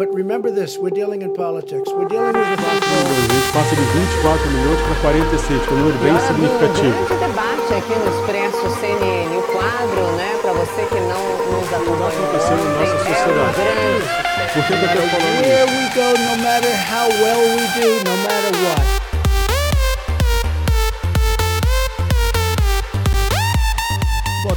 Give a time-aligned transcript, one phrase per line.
[0.00, 1.92] But remember this: we're dealing in politics.
[1.92, 5.76] We're dealing with called A gente passa de 24 milhões para 46, que é um
[5.76, 6.88] número bem significativo.
[6.88, 11.20] Um grande debate aqui no Expresso CNN, o quadro, né, para você que não
[11.52, 13.60] nos acompanhou acontecendo na nossa ontem, é um sociedade.
[13.60, 15.76] grande Por que, que eu estou falando Here isso?
[15.76, 18.99] we go, no matter how well we do, no matter what.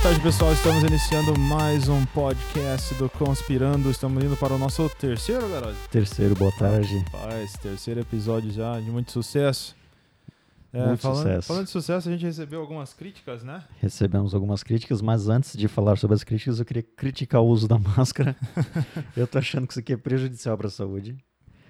[0.03, 0.51] Tarde, pessoal.
[0.51, 3.89] Estamos iniciando mais um podcast do Conspirando.
[3.89, 5.77] Estamos indo para o nosso terceiro, garoto.
[5.89, 6.97] Terceiro, boa tarde.
[7.13, 9.73] Rapaz, terceiro episódio já de muito sucesso.
[10.73, 11.47] É, Muito falando, sucesso.
[11.47, 13.63] Falando de sucesso, a gente recebeu algumas críticas, né?
[13.79, 17.65] Recebemos algumas críticas, mas antes de falar sobre as críticas, eu queria criticar o uso
[17.65, 18.35] da máscara.
[19.15, 21.15] eu tô achando que isso aqui é prejudicial para a saúde.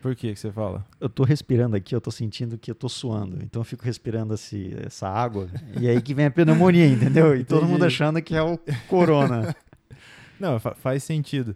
[0.03, 0.85] Por que que você fala?
[0.99, 3.37] Eu tô respirando aqui, eu tô sentindo que eu tô suando.
[3.41, 5.47] Então eu fico respirando esse, essa água.
[5.79, 7.33] e aí que vem a pneumonia, entendeu?
[7.35, 9.55] E todo mundo achando que é o corona.
[10.39, 11.55] Não, fa- faz sentido.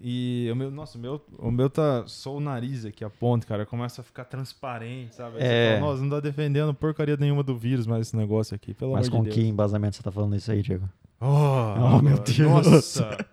[0.00, 3.44] E o meu, nossa, o meu, o meu tá só o nariz aqui, a ponta,
[3.44, 5.38] cara, começa a ficar transparente, sabe?
[5.38, 5.74] Aí É.
[5.80, 9.08] fala, nossa, não tá defendendo porcaria nenhuma do vírus, mais esse negócio aqui, pelo mas
[9.08, 9.48] amor com de que Deus.
[9.48, 10.88] embasamento você tá falando isso aí, Diego?
[11.20, 12.38] Oh, Oh, meu Deus.
[12.38, 13.08] Nossa.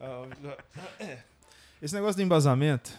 [0.00, 0.24] Ah,
[1.00, 1.18] é.
[1.82, 2.90] Esse negócio do embasamento,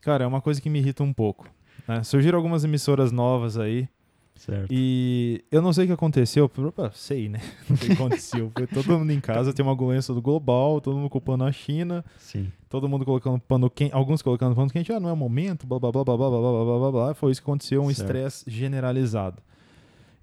[0.00, 1.48] cara, é uma coisa que me irrita um pouco.
[1.86, 2.02] né?
[2.02, 3.88] Surgiram algumas emissoras novas aí
[4.34, 4.68] Certo.
[4.70, 6.44] e eu não sei o que aconteceu.
[6.46, 7.40] opa, Sei, né?
[7.68, 8.50] O que aconteceu?
[8.54, 12.02] Foi todo mundo em casa, tem uma doença do global, todo mundo culpando a China,
[12.18, 12.50] Sim.
[12.68, 15.78] todo mundo colocando pano quente, alguns colocando pano quente, ah, não é o momento, blá
[15.78, 17.14] blá blá blá blá blá blá blá blá.
[17.14, 19.42] Foi isso que aconteceu, um estresse generalizado.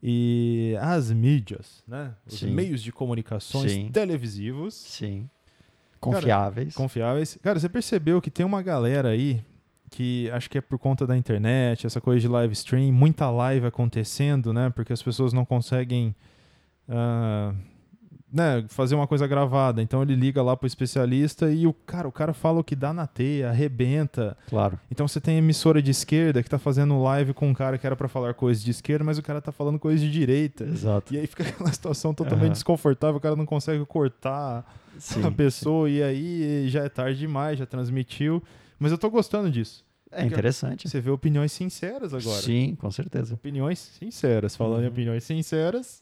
[0.02, 2.14] E as mídias, né?
[2.26, 2.52] Os Sim.
[2.52, 3.90] meios de comunicações Sim.
[3.92, 5.28] televisivos Sim.
[6.00, 6.76] Confiáveis.
[6.76, 7.38] confiáveis.
[7.42, 9.44] Cara, você percebeu que tem uma galera aí
[9.90, 13.66] que acho que é por conta da internet, essa coisa de live stream, muita live
[13.66, 14.70] acontecendo, né?
[14.70, 16.16] Porque as pessoas não conseguem
[16.90, 17.54] ah,
[18.32, 19.82] né, fazer uma coisa gravada.
[19.82, 22.94] Então ele liga lá pro especialista e o cara, o cara fala o que dá
[22.94, 24.38] na teia, arrebenta.
[24.50, 24.78] Claro.
[24.92, 27.96] Então você tem emissora de esquerda que tá fazendo live com um cara que era
[27.96, 30.66] pra falar coisas de esquerda, mas o cara tá falando coisas de direita.
[30.66, 31.14] Exato.
[31.14, 32.54] E aí fica aquela situação totalmente Aham.
[32.54, 34.66] desconfortável, o cara não consegue cortar
[35.00, 35.26] Sim.
[35.26, 38.44] a pessoa e aí já é tarde demais, já transmitiu.
[38.80, 39.87] Mas eu tô gostando disso.
[40.12, 40.88] É interessante.
[40.90, 42.42] Você vê opiniões sinceras agora.
[42.42, 43.34] Sim, com certeza.
[43.34, 44.56] Opiniões sinceras.
[44.56, 44.92] Falando em Uhum.
[44.92, 46.02] opiniões sinceras,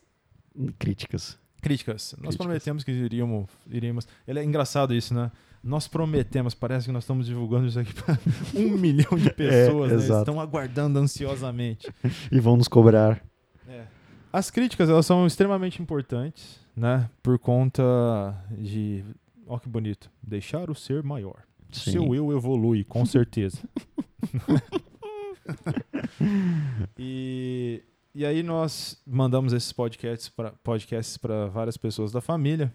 [0.79, 1.37] Críticas.
[1.61, 2.11] críticas.
[2.13, 2.35] Nós Críticas.
[2.37, 4.07] prometemos que iríamos, iríamos.
[4.27, 5.31] Ele é engraçado isso, né?
[5.63, 8.17] Nós prometemos, parece que nós estamos divulgando isso aqui para
[8.55, 9.97] um milhão de pessoas, né?
[9.97, 10.19] exato.
[10.21, 11.91] Estão aguardando ansiosamente.
[12.31, 13.19] E vão nos cobrar.
[13.67, 13.85] É.
[14.31, 17.09] As críticas, elas são extremamente importantes, né?
[17.23, 17.83] Por conta
[18.51, 19.03] de.
[19.47, 20.11] Ó que bonito.
[20.21, 21.43] Deixar o ser maior.
[21.71, 21.91] Sim.
[21.91, 23.57] Seu eu evolui, com certeza.
[26.97, 27.83] e,
[28.13, 31.17] e aí nós mandamos esses podcasts para podcasts
[31.51, 32.73] várias pessoas da família,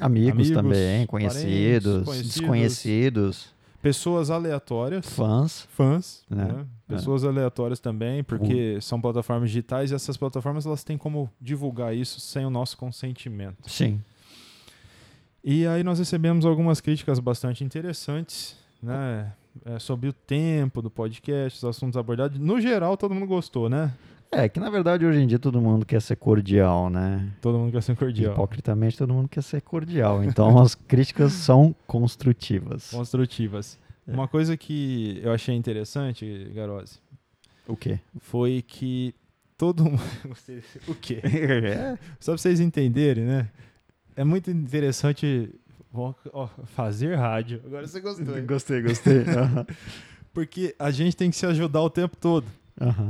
[0.00, 2.34] Amigos, Amigos, também, parentes, conhecidos, conhecidos.
[2.34, 5.68] desconhecidos, pessoas aleatórias, fãs.
[5.70, 6.66] fãs, É, né?
[6.88, 12.18] pessoas aleatórias também, porque são plataformas digitais e essas plataformas elas têm como divulgar isso
[12.20, 13.70] sem o nosso consentimento.
[13.70, 14.00] Sim.
[15.44, 19.32] E aí nós recebemos algumas críticas bastante interessantes, né?
[19.64, 22.38] É, sobre o tempo do podcast, os assuntos abordados.
[22.38, 23.92] No geral, todo mundo gostou, né?
[24.30, 27.30] É que na verdade hoje em dia todo mundo quer ser cordial, né?
[27.42, 28.32] Todo mundo quer ser cordial.
[28.32, 30.24] Hipocritamente todo mundo quer ser cordial.
[30.24, 32.90] Então as críticas são construtivas.
[32.90, 33.78] Construtivas.
[34.08, 34.12] É.
[34.12, 36.98] Uma coisa que eu achei interessante, Garose,
[37.68, 38.00] O quê?
[38.20, 39.14] foi que
[39.58, 40.00] todo mundo.
[40.88, 41.20] O quê?
[41.22, 41.98] É.
[42.18, 43.50] Só pra vocês entenderem, né?
[44.16, 45.50] É muito interessante
[46.66, 47.60] fazer rádio.
[47.64, 48.36] Agora você gostou.
[48.36, 48.46] hein?
[48.46, 49.22] Gostei, gostei.
[49.28, 49.66] Aham.
[50.32, 52.46] Porque a gente tem que se ajudar o tempo todo.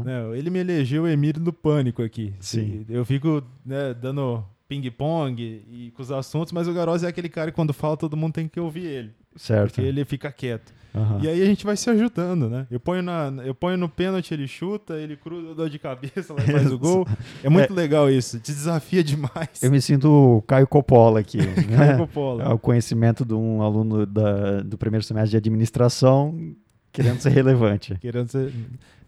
[0.05, 2.35] Né, ele me elegeu o Emílio do Pânico aqui.
[2.41, 2.85] Sim.
[2.89, 7.51] Eu fico né, dando ping-pong e com os assuntos, mas o Garose é aquele cara
[7.51, 9.15] que quando fala todo mundo tem que ouvir ele.
[9.37, 9.75] Certo.
[9.75, 10.73] Porque ele fica quieto.
[10.95, 11.21] Aham.
[11.23, 12.67] E aí a gente vai se ajudando, né?
[12.71, 16.35] Eu ponho, na, eu ponho no pênalti, ele chuta, ele cruza, eu dou de cabeça,
[16.35, 17.07] lá faz o gol.
[17.43, 18.39] É muito legal isso.
[18.39, 19.63] Te desafia demais.
[19.63, 21.39] Eu me sinto o Caio Coppola aqui.
[21.75, 21.97] Caio né?
[21.97, 22.45] Coppola.
[22.45, 26.55] É o conhecimento de um aluno da, do primeiro semestre de administração
[26.93, 27.97] querendo ser relevante.
[27.99, 28.53] Querendo ser...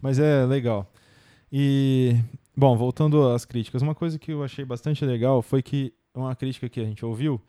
[0.01, 0.91] Mas é legal.
[1.53, 2.17] E,
[2.57, 6.69] bom, voltando às críticas, uma coisa que eu achei bastante legal foi que uma crítica
[6.69, 7.41] que a gente ouviu,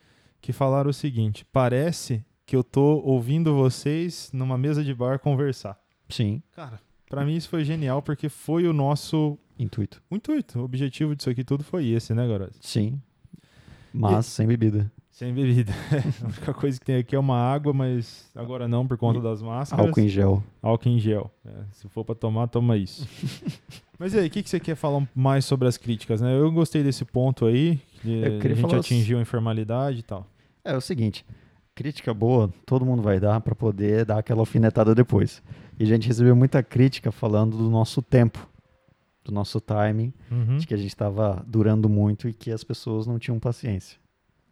[0.41, 5.79] que falaram o seguinte: parece que eu tô ouvindo vocês numa mesa de bar conversar.
[6.09, 10.01] Sim, Cara, pra mim isso foi genial porque foi o nosso intuito.
[10.09, 10.59] o intuito.
[10.59, 12.55] O objetivo disso aqui tudo foi esse, né, Garoto?
[12.61, 13.01] Sim.
[13.91, 14.91] Mas sem bebida.
[15.09, 15.71] Sem bebida.
[16.21, 19.41] a única coisa que tem aqui é uma água, mas agora não por conta das
[19.41, 19.85] máscaras.
[19.85, 20.43] Álcool em gel.
[20.61, 21.31] Álcool em gel.
[21.45, 23.07] É, se for pra tomar, toma isso.
[23.97, 26.19] Mas e aí, o que, que você quer falar mais sobre as críticas?
[26.19, 26.37] Né?
[26.37, 30.27] Eu gostei desse ponto aí, que Eu a gente atingiu a informalidade e tal.
[30.65, 31.25] É o seguinte,
[31.75, 35.43] crítica boa todo mundo vai dar para poder dar aquela alfinetada depois.
[35.77, 38.47] E a gente recebeu muita crítica falando do nosso tempo,
[39.23, 40.57] do nosso timing, Uhum.
[40.57, 43.99] de que a gente estava durando muito e que as pessoas não tinham paciência.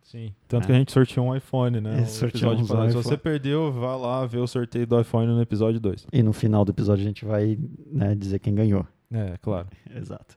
[0.04, 0.34] Sim.
[0.48, 0.66] Tanto É.
[0.68, 2.00] que a gente sorteou um iPhone, né?
[2.00, 2.90] É, episódio um.
[2.90, 6.06] Se você perdeu, vá lá ver o sorteio do iPhone no episódio 2.
[6.12, 7.58] E no final do episódio a gente vai
[7.92, 8.86] né, dizer quem ganhou.
[9.12, 9.68] É, claro.
[9.96, 10.36] Exato.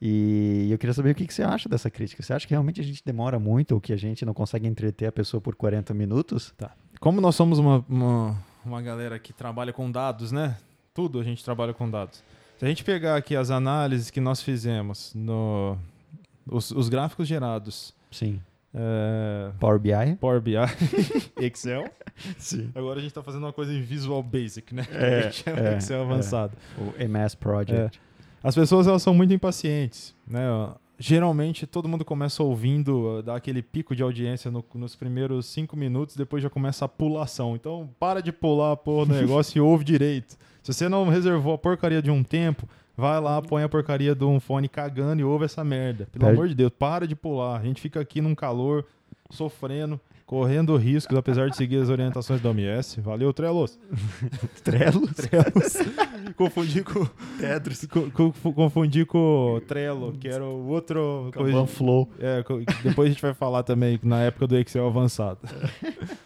[0.00, 2.22] E eu queria saber o que, que você acha dessa crítica.
[2.22, 5.08] Você acha que realmente a gente demora muito ou que a gente não consegue entreter
[5.08, 6.54] a pessoa por 40 minutos?
[7.00, 10.56] Como nós somos uma, uma, uma galera que trabalha com dados, né?
[10.92, 12.22] Tudo a gente trabalha com dados.
[12.58, 15.76] Se a gente pegar aqui as análises que nós fizemos, no,
[16.46, 18.40] os, os gráficos gerados, Sim.
[18.74, 20.16] é, Power BI?
[20.18, 20.54] Power BI,
[21.38, 21.84] Excel.
[22.38, 22.70] Sim.
[22.74, 24.86] Agora a gente está fazendo uma coisa em Visual Basic, né?
[24.90, 26.02] É, A gente chama é, Excel é.
[26.02, 26.56] avançado.
[26.78, 28.00] O MS Project.
[28.46, 30.40] As pessoas elas são muito impacientes, né?
[30.98, 35.76] Geralmente todo mundo começa ouvindo, uh, dá aquele pico de audiência no- nos primeiros cinco
[35.76, 37.54] minutos, depois já começa a pulação.
[37.54, 40.36] Então para de pular a porra do negócio e ouve direito.
[40.62, 42.66] Se você não reservou a porcaria de um tempo,
[42.96, 46.06] vai lá, põe a porcaria de um fone cagando e ouve essa merda.
[46.10, 47.60] Pelo Perde- amor de Deus, para de pular.
[47.60, 48.86] A gente fica aqui num calor,
[49.30, 53.00] sofrendo, correndo riscos, apesar de seguir as orientações da OMS.
[53.00, 53.78] Valeu, Trelos.
[54.64, 55.06] Trello?
[55.14, 55.76] Trelos.
[56.36, 57.06] Confundi com
[57.38, 57.86] Tetris.
[57.86, 61.30] Co- co- confundi com o Trello, que era o outro.
[61.32, 62.10] Kanban um Flow.
[62.18, 62.42] É,
[62.82, 65.38] depois a gente vai falar também na época do Excel avançado.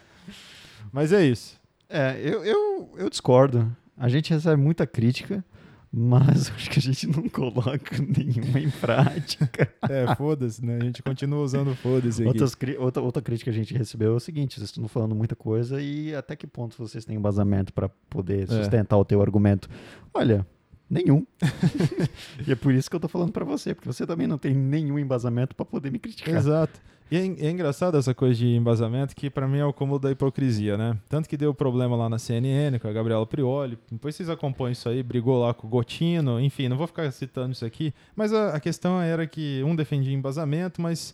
[0.91, 1.59] Mas é isso.
[1.89, 3.71] É, eu, eu, eu discordo.
[3.97, 5.45] A gente recebe muita crítica,
[5.93, 9.69] mas acho que a gente não coloca nenhuma em prática.
[9.89, 10.77] É, foda-se, né?
[10.81, 12.77] A gente continua usando foda-se aqui.
[12.77, 15.81] Outra, outra crítica que a gente recebeu é o seguinte: vocês estão falando muita coisa
[15.81, 18.47] e até que ponto vocês têm embasamento para poder É.
[18.47, 19.69] sustentar o teu argumento?
[20.13, 20.45] Olha,
[20.89, 21.25] nenhum.
[22.47, 24.53] e é por isso que eu tô falando para você, porque você também não tem
[24.53, 26.35] nenhum embasamento para poder me criticar.
[26.35, 26.79] Exato.
[27.11, 30.09] E é, é engraçado essa coisa de embasamento, que pra mim é o cúmulo da
[30.09, 30.97] hipocrisia, né?
[31.09, 33.77] Tanto que deu problema lá na CNN com a Gabriela Prioli.
[33.91, 37.51] Depois vocês acompanham isso aí, brigou lá com o Gotino, enfim, não vou ficar citando
[37.51, 37.93] isso aqui.
[38.15, 41.13] Mas a, a questão era que um defendia embasamento, mas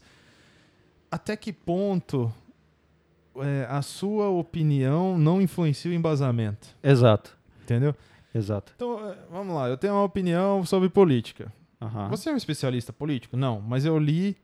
[1.10, 2.32] até que ponto
[3.38, 6.68] é, a sua opinião não influencia o embasamento?
[6.84, 7.96] Exato, Entendeu?
[8.36, 8.72] exato.
[8.76, 11.52] Então, é, vamos lá, eu tenho uma opinião sobre política.
[11.82, 12.08] Aham.
[12.10, 13.36] Você é um especialista político?
[13.36, 14.38] Não, mas eu li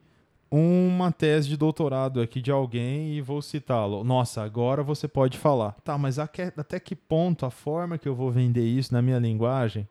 [0.56, 4.04] uma tese de doutorado aqui de alguém e vou citá-lo.
[4.04, 5.72] Nossa, agora você pode falar.
[5.84, 9.88] Tá, mas até que ponto a forma que eu vou vender isso na minha linguagem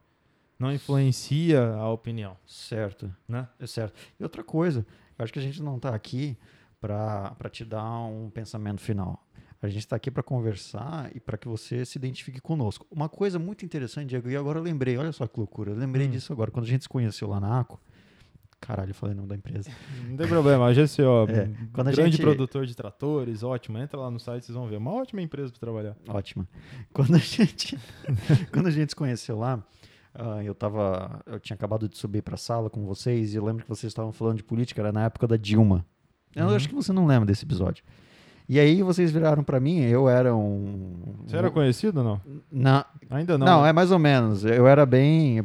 [0.57, 3.13] não influencia a opinião, Certo.
[3.27, 3.49] né?
[3.59, 3.95] É certo.
[4.21, 4.87] E outra coisa,
[5.19, 6.39] eu acho que a gente não está aqui
[6.81, 9.27] para te dar um pensamento final.
[9.61, 12.87] A gente está aqui para conversar e para que você se identifique conosco.
[12.91, 16.07] Uma coisa muito interessante, Diego, e agora eu lembrei, olha só que loucura, eu lembrei
[16.07, 16.11] Hum.
[16.11, 16.51] disso agora.
[16.53, 17.81] Quando a gente se conheceu lá na ACO,
[18.63, 19.69] caralho, eu falei o nome da empresa.
[20.09, 23.77] Não tem problema, a GCO, É, quando a grande gente- produtor de tratores, ótimo.
[23.79, 24.77] Entra lá no site, vocês vão ver.
[24.77, 25.97] Uma ótima empresa para trabalhar.
[26.09, 26.49] Ótima.
[26.93, 27.77] Quando a gente,
[28.53, 29.63] quando a gente se conheceu lá,
[30.15, 33.45] ah, eu tava, eu tinha acabado de subir para a sala com vocês e eu
[33.45, 35.85] lembro que vocês estavam falando de política, era na época da Dilma.
[36.35, 36.55] Eu Uhum.
[36.55, 37.85] acho que você não lembra desse episódio.
[38.49, 40.95] E aí vocês viraram para mim, eu era um
[41.27, 42.21] Você era conhecido ou não?
[42.51, 43.47] na, Ainda não.
[43.47, 43.71] não, né?
[43.71, 44.45] é mais ou menos.
[44.45, 45.39] Eu era bem,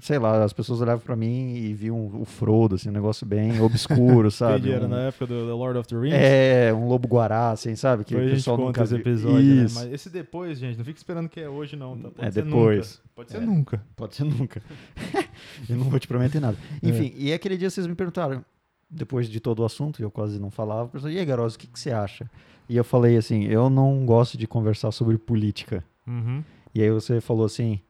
[0.00, 3.60] sei lá, as pessoas olhavam para mim e viam o Frodo, assim, um negócio bem
[3.60, 4.58] obscuro, sabe?
[4.68, 6.14] Entendi, era Um- na época do The Lord of the Rings.
[6.14, 8.04] é, um lobo guará, assim, sabe?
[8.04, 8.98] Que Depois o a gente pessoal conta nunca viu.
[8.98, 9.62] episódio, né?
[9.74, 11.96] Mas esse depois, gente, não fica esperando que é hoje, não.
[11.96, 12.10] Tá?
[12.10, 13.00] Pode É depois.
[13.02, 13.12] Nunca.
[13.14, 13.40] Pode ser É.
[13.40, 13.82] nunca.
[13.96, 14.62] Pode ser nunca.
[15.68, 16.56] eu não vou te prometer nada.
[16.82, 18.44] Enfim, e aquele dia vocês me perguntaram,
[18.92, 21.58] depois de todo o assunto, e eu quase não falava, perguntaram, e aí, Garoz, o
[21.58, 22.30] que, que você acha?
[22.68, 25.82] E eu falei assim, eu não gosto de conversar sobre política.
[26.06, 26.44] Uhum.
[26.74, 27.80] E aí você falou assim,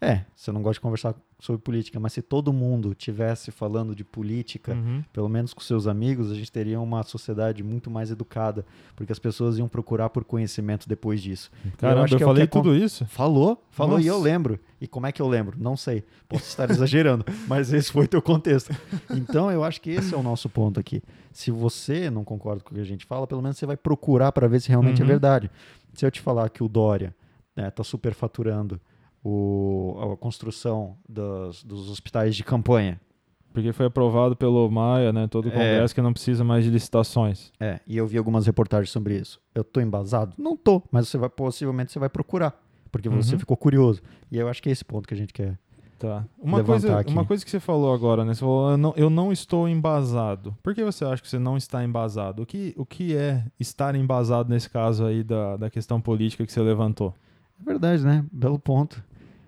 [0.00, 4.04] é, você não gosta de conversar sobre política, mas se todo mundo tivesse falando de
[4.04, 5.02] política, Uhum.
[5.12, 8.64] pelo menos com seus amigos, a gente teria uma sociedade muito mais educada,
[8.96, 11.50] porque as pessoas iam procurar por conhecimento depois disso.
[11.76, 13.06] Caramba, acho eu, que é o falei acon- tudo isso?
[13.06, 14.24] Falou, falou e eu Nossa.
[14.24, 14.60] lembro.
[14.80, 15.56] E como é que eu lembro?
[15.60, 16.04] Não sei.
[16.28, 18.70] Posso estar exagerando, mas esse foi teu contexto.
[19.10, 21.02] Então eu acho que esse é o nosso ponto aqui.
[21.32, 24.30] Se você não concorda com o que a gente fala, pelo menos você vai procurar
[24.32, 25.06] para ver se realmente Uhum.
[25.08, 25.50] é verdade.
[25.94, 27.14] Se eu te falar que o Dória
[27.56, 28.80] está superfaturando
[29.24, 33.00] o, a construção dos, dos hospitais de campanha,
[33.52, 35.26] Porque foi aprovado pelo Maia, né?
[35.26, 35.52] Todo o É.
[35.52, 37.52] Congresso que não precisa mais de licitações.
[37.58, 39.40] é, e eu vi algumas reportagens sobre isso.
[39.54, 40.34] Eu tô embasado?
[40.38, 42.54] Não tô, mas você vai possivelmente você vai procurar,
[42.92, 43.38] porque você Uhum.
[43.40, 44.00] ficou curioso.
[44.30, 45.58] E eu acho que é esse ponto que a gente quer.
[45.98, 46.24] Tá.
[46.40, 47.10] Uma coisa, aqui.
[47.12, 48.32] uma coisa que você falou agora, né?
[48.32, 50.56] Você falou, eu não, eu não estou embasado.
[50.62, 52.40] Por que você acha que você não está embasado?
[52.42, 56.52] O que, o que é estar embasado nesse caso aí da, da questão política que
[56.52, 57.12] você levantou?
[57.60, 58.24] É verdade, né?
[58.32, 59.02] Belo ponto.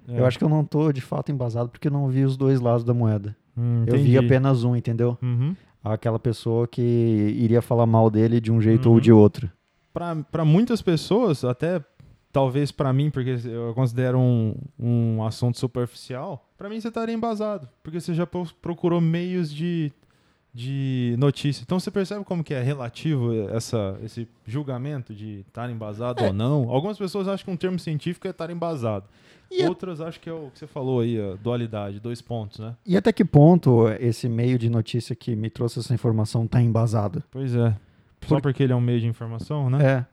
[0.09, 0.19] É.
[0.19, 2.61] Eu acho que eu não tô de fato embasado porque eu não vi os dois
[2.61, 3.37] lados da moeda.
[3.57, 5.17] Hum, Eu vi apenas um, entendeu?
[5.23, 5.55] Uhum.
[5.83, 8.95] Aquela pessoa que iria falar mal dele de um jeito Uhum.
[8.97, 9.51] ou de outro.
[9.93, 11.83] para muitas pessoas, até
[12.33, 17.69] talvez para mim, porque eu considero um, um assunto superficial, para mim você estaria embasado,
[17.83, 19.91] porque você já pro- procurou meios de,
[20.53, 21.63] de notícia.
[21.63, 26.69] Então você percebe como que é relativo essa, esse julgamento de estar embasado ou não.
[26.71, 29.05] Algumas pessoas acham que um termo científico é estar embasado.
[29.51, 32.59] E a- Outras acham que é o que você falou aí, a dualidade, dois pontos,
[32.61, 32.75] né?
[32.87, 37.23] E até que ponto esse meio de notícia que me trouxe essa informação tá embasado?
[37.31, 37.71] Pois é.
[38.23, 39.79] Só Por- porque ele é um meio de informação, né?
[39.85, 40.07] É.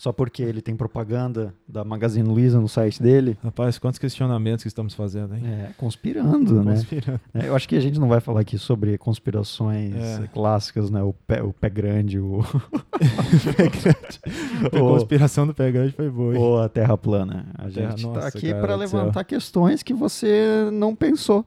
[0.00, 3.36] Só porque ele tem propaganda da Magazine Luiza no site dele.
[3.44, 5.42] Rapaz, quantos questionamentos que estamos fazendo, hein?
[5.44, 6.72] É, conspirando, né?
[6.76, 7.20] Conspirando.
[7.34, 10.26] É, Eu acho que a gente não vai falar aqui sobre conspirações É.
[10.32, 11.02] clássicas, né?
[11.02, 12.40] O pé, o pé grande, o,
[14.72, 16.34] A o, conspiração do pé grande foi boa.
[16.34, 16.40] hein?
[16.40, 17.46] ou a Terra plana.
[17.54, 21.44] A Terra- gente nossa, tá aqui para levantar questões que você não pensou,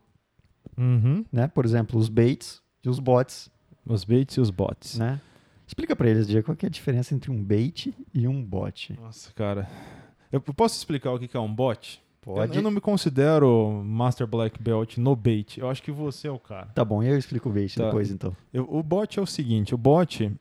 [0.77, 1.24] Uhum.
[1.31, 1.48] né?
[1.48, 3.50] Por exemplo, os baits e os bots,
[3.86, 4.98] Os baits e os bots.
[4.98, 5.19] né?
[5.65, 8.93] Explica pra eles, Diego, qual que é a diferença entre um bait e um bot.
[9.01, 9.67] Nossa, cara.
[10.32, 12.01] Eu posso explicar o que é um bot?
[12.22, 12.55] Pode.
[12.55, 15.58] Eu, não me considero Master Black Belt no bait.
[15.60, 16.67] Eu acho que você é o cara.
[16.67, 17.86] Tá bom, eu explico o bait Tá.
[17.86, 18.36] depois, então.
[18.53, 20.32] Eu- o bot é o seguinte: o bot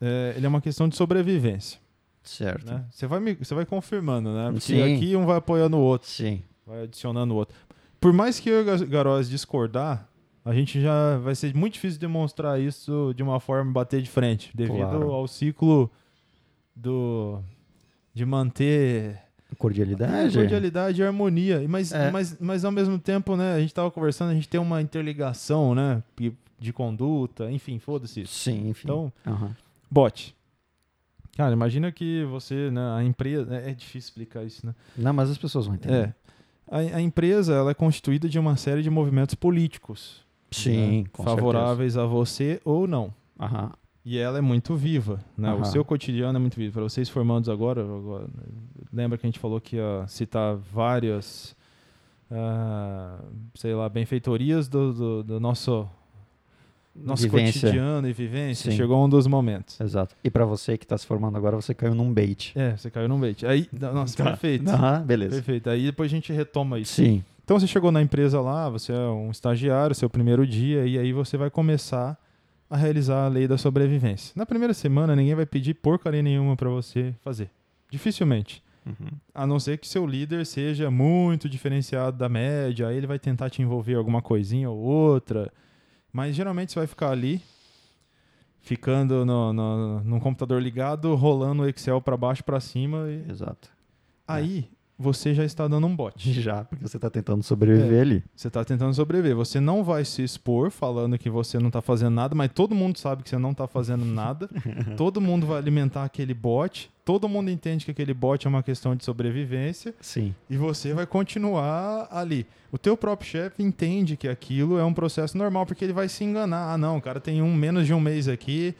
[0.00, 1.78] é, ele é uma questão de sobrevivência.
[2.24, 2.66] Certo.
[2.66, 2.84] Né?
[2.90, 4.46] Você, vai me- você vai confirmando, né?
[4.50, 4.96] Porque Sim.
[4.96, 6.08] aqui um vai apoiando o outro.
[6.08, 6.42] Sim.
[6.66, 7.56] vai adicionando o outro.
[8.00, 10.07] Por mais que eu e o Garoz discordar,
[10.48, 14.50] a gente já vai ser muito difícil demonstrar isso de uma forma bater de frente,
[14.54, 15.10] devido Claro.
[15.12, 15.90] ao ciclo
[16.74, 17.40] do
[18.14, 19.20] de manter
[19.58, 20.36] Cordialidade?
[20.36, 21.64] cordialidade e harmonia.
[21.68, 22.10] Mas, É.
[22.10, 25.74] mas, mas ao mesmo tempo, né, a gente tava conversando, a gente tem uma interligação,
[25.74, 26.02] né,
[26.60, 28.26] de- conduta, enfim, foda-se.
[28.26, 28.88] Sim, enfim.
[28.88, 29.56] Então, Aham.
[29.90, 30.34] bot.
[31.36, 34.74] Cara, imagina que você, né, a empresa, é é difícil explicar isso, né?
[34.96, 36.08] Não, mas as pessoas vão entender.
[36.08, 36.14] É.
[36.70, 40.26] A, a empresa ela é constituída de uma série de movimentos políticos.
[40.50, 43.12] Sim, né, favoráveis a você ou não.
[43.38, 43.56] certeza.
[43.56, 43.72] Aham.
[44.04, 45.50] E ela é muito viva, né?
[45.50, 45.60] Aham.
[45.60, 46.72] O seu cotidiano é muito vivo.
[46.72, 48.26] Para vocês formandos agora, agora,
[48.90, 51.54] lembra que a gente falou que ia citar várias,
[52.30, 53.18] ah,
[53.54, 55.86] sei lá, benfeitorias do, do, do nosso,
[56.96, 57.60] nosso Vivência.
[57.68, 58.70] cotidiano e vivência.
[58.70, 58.76] Sim.
[58.78, 59.78] Chegou um dos momentos.
[59.80, 60.16] Exato.
[60.24, 62.52] E pra você que tá se formando agora, você caiu num bait.
[62.56, 63.44] É, você caiu num bait.
[63.44, 64.24] Aí, nossa, Tá.
[64.24, 64.70] perfeito.
[64.70, 65.34] Aham, beleza.
[65.34, 65.68] Perfeito.
[65.68, 66.94] Aí depois a gente retoma isso.
[66.94, 67.22] Sim.
[67.48, 71.14] Então você chegou na empresa lá, você é um estagiário, seu primeiro dia, e aí
[71.14, 72.14] você vai começar
[72.68, 74.34] a realizar a lei da sobrevivência.
[74.36, 77.50] Na primeira semana, ninguém vai pedir porcaria nenhuma para você fazer.
[77.90, 78.62] Dificilmente.
[78.84, 79.08] Uhum.
[79.34, 83.48] A não ser que seu líder seja muito diferenciado da média, aí ele vai tentar
[83.48, 85.50] te envolver em alguma coisinha ou outra.
[86.12, 87.40] Mas geralmente você vai ficar ali,
[88.60, 93.06] ficando no, no, num computador ligado, rolando o Excel para baixo para cima.
[93.08, 93.24] E...
[93.30, 93.70] Exato.
[94.26, 96.32] Aí você já está dando um bote.
[96.40, 98.24] Já, porque você tá tentando sobreviver ali.
[98.34, 99.36] Você está tentando sobreviver.
[99.36, 102.98] Você não vai se expor falando que você não está fazendo nada, mas todo mundo
[102.98, 104.48] sabe que você não está fazendo nada.
[104.96, 106.90] todo mundo vai alimentar aquele bot.
[107.04, 110.34] Todo mundo entende que aquele bot é uma questão de sobrevivência Sim.
[110.50, 112.46] e você vai continuar ali.
[112.70, 116.22] O teu próprio chefe entende que aquilo é um processo normal, porque ele vai se
[116.24, 116.72] enganar.
[116.72, 118.74] Ah, não, o cara tem um menos de um mês aqui,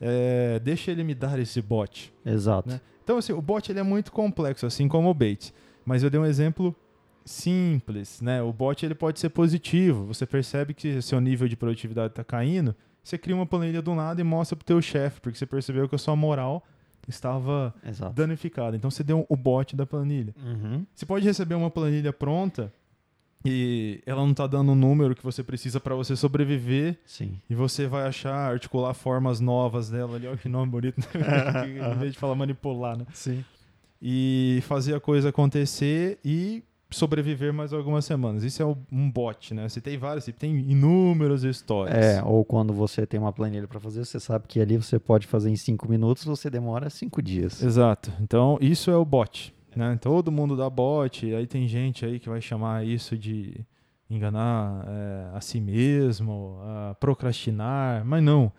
[0.00, 2.10] é, deixa ele me dar esse bot.
[2.24, 2.70] Exato.
[2.70, 2.80] Né?
[3.02, 5.52] Então, assim, o bot ele é muito complexo, assim como o bait.
[5.84, 6.74] Mas eu dei um exemplo
[7.24, 8.42] simples, né?
[8.42, 10.06] O bot ele pode ser positivo.
[10.06, 14.20] Você percebe que seu nível de produtividade está caindo, você cria uma planilha do nada
[14.20, 16.66] e mostra pro teu chefe, porque você percebeu que a sua moral
[17.06, 18.14] estava Exato.
[18.14, 18.76] danificada.
[18.76, 20.34] Então você deu o bot da planilha.
[20.42, 20.86] Uhum.
[20.94, 22.72] Você pode receber uma planilha pronta
[23.44, 27.38] e ela não está dando o número que você precisa para você sobreviver Sim.
[27.48, 30.26] e você vai achar, articular formas novas dela ali.
[30.26, 31.06] Olha que nome bonito, né?
[31.94, 33.04] em vez de falar manipular, né?
[33.12, 33.44] Sim.
[34.06, 38.44] E fazer a coisa acontecer e sobreviver mais algumas semanas.
[38.44, 39.66] Isso é um bot, né?
[39.66, 41.96] Você tem vários, você tem inúmeras histórias.
[41.96, 45.26] É, ou quando você tem uma planilha pra fazer, você sabe que ali você pode
[45.26, 47.62] fazer em cinco minutos, você demora cinco dias.
[47.62, 48.12] Exato.
[48.20, 49.54] Então, isso é o bot.
[49.74, 49.98] Né?
[50.00, 53.66] Todo mundo dá bot, aí tem gente aí que vai chamar isso de
[54.08, 58.52] enganar é, a si mesmo, a procrastinar, mas não.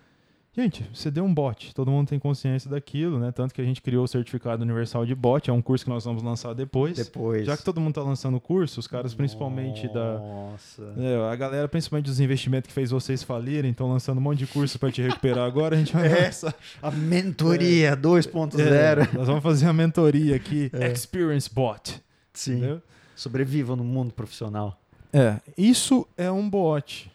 [0.55, 3.29] Gente, você deu um bot, todo mundo tem consciência daquilo, né?
[3.29, 6.05] Tanto que a gente criou o certificado universal de bot, é um curso que nós
[6.05, 6.95] vamos lançar depois.
[6.95, 7.45] Depois.
[7.45, 10.17] Já que todo mundo tá lançando curso, os caras principalmente da.
[10.17, 10.93] Nossa.
[10.97, 14.47] É, a galera, principalmente dos investimentos que fez vocês falirem, estão lançando um monte de
[14.47, 15.75] curso para te recuperar agora.
[15.75, 16.25] A gente vai É.
[16.27, 16.55] lançar.
[16.81, 18.57] A mentoria 2.0.
[18.61, 22.01] É, nós vamos fazer a mentoria aqui, Experience Bot.
[22.31, 22.59] Sim.
[22.59, 22.81] Entendeu?
[23.13, 24.79] Sobreviva no mundo profissional.
[25.11, 27.11] É, isso é um bot.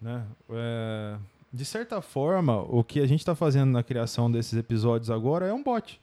[0.00, 0.22] Né?
[0.50, 1.16] É,
[1.52, 5.52] de certa forma, o que a gente está fazendo na criação desses episódios agora é
[5.52, 6.00] um bot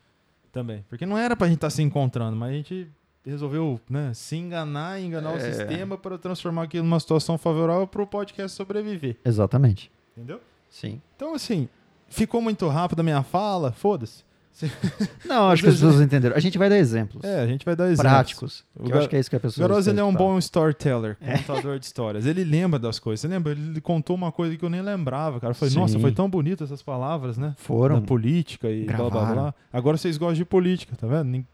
[0.52, 0.84] também.
[0.90, 2.88] Porque não era pra gente estar se encontrando, mas a gente
[3.26, 5.40] resolveu né, se enganar e enganar o É.
[5.52, 9.18] sistema para transformar aquilo numa situação favorável para o podcast sobreviver.
[9.24, 9.92] Exatamente.
[10.16, 10.40] Entendeu?
[10.70, 11.02] Sim.
[11.16, 11.68] Então, assim,
[12.08, 14.24] ficou muito rápido a minha fala, foda-se.
[15.26, 16.36] Não, acho que as pessoas entenderam.
[16.36, 18.02] A gente vai dar exemplos É, a gente vai dar exemplos.
[18.02, 18.66] práticos.
[18.76, 20.14] O que eu Gar- acho que é isso que a pessoa Garoz, ele é um
[20.14, 22.26] bom storyteller, contador de histórias.
[22.26, 23.22] Ele lembra das coisas.
[23.22, 23.52] Você lembra?
[23.54, 25.52] Ele contou uma coisa que eu nem lembrava, cara.
[25.52, 25.80] Eu falei, Sim.
[25.80, 27.54] nossa, foi tão bonito essas palavras, né?
[27.58, 28.00] Foram.
[28.00, 29.34] Da política e blá blá Gravaram.
[29.34, 29.54] blá.
[29.72, 31.46] Agora vocês gostam de política, tá vendo?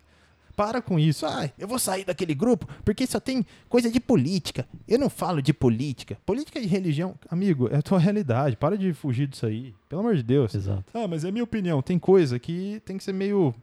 [0.56, 1.26] Para com isso.
[1.26, 4.68] Ai, eu vou sair daquele grupo porque só tem coisa de política.
[4.88, 6.18] Eu não falo de política.
[6.26, 7.16] Política de religião.
[7.30, 8.56] Amigo, é a tua realidade.
[8.56, 9.74] Para de fugir disso aí.
[9.90, 10.54] Pelo amor de Deus.
[10.54, 10.84] Exato.
[10.94, 11.82] Ah, mas é minha opinião.
[11.82, 13.54] Tem coisa que tem que ser meio.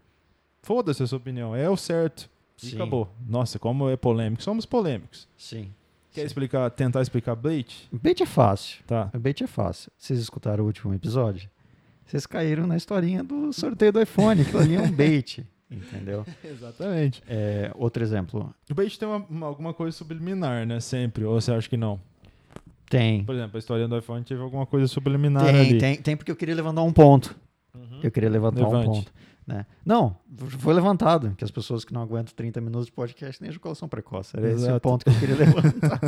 [0.63, 1.55] Foda-se a sua opinião.
[1.55, 2.29] É o certo.
[2.63, 2.77] E Sim.
[2.77, 3.09] acabou.
[3.27, 4.43] Nossa, como é polêmico.
[4.43, 5.29] Somos polêmicos.
[5.37, 5.73] Sim.
[6.13, 7.89] Quer explicar, tentar explicar bait?
[7.93, 8.83] Bait é fácil.
[8.87, 9.11] Tá.
[9.15, 9.93] O bait é fácil.
[9.97, 11.49] Vocês escutaram o último episódio?
[12.05, 14.43] Vocês caíram na historinha do sorteio do iPhone.
[14.43, 15.47] Aquilo ali é um bait.
[15.71, 16.25] Entendeu?
[16.45, 17.23] Exatamente.
[17.29, 18.53] É, outro exemplo.
[18.71, 20.81] O bait tem uma- uma- alguma coisa subliminar, né?
[20.81, 21.25] Sempre.
[21.25, 22.01] Ou você acha que não?
[22.89, 23.23] Tem.
[23.25, 25.79] Por exemplo, a história do iPhone teve alguma coisa subliminar Tem, ali.
[25.79, 27.37] tem, tem porque eu queria levantar um ponto.
[27.73, 28.01] Uhum.
[28.03, 28.87] Eu queria levantar um Levante.
[28.89, 29.13] ponto.
[29.47, 29.65] Né?
[29.87, 30.17] Não,
[30.59, 31.35] foi levantado.
[31.37, 34.37] Que as pessoas que não aguentam 30 minutos de podcast nem ejaculação precoce.
[34.37, 34.81] Era esse o Exato.
[34.81, 36.01] ponto que eu queria levantar.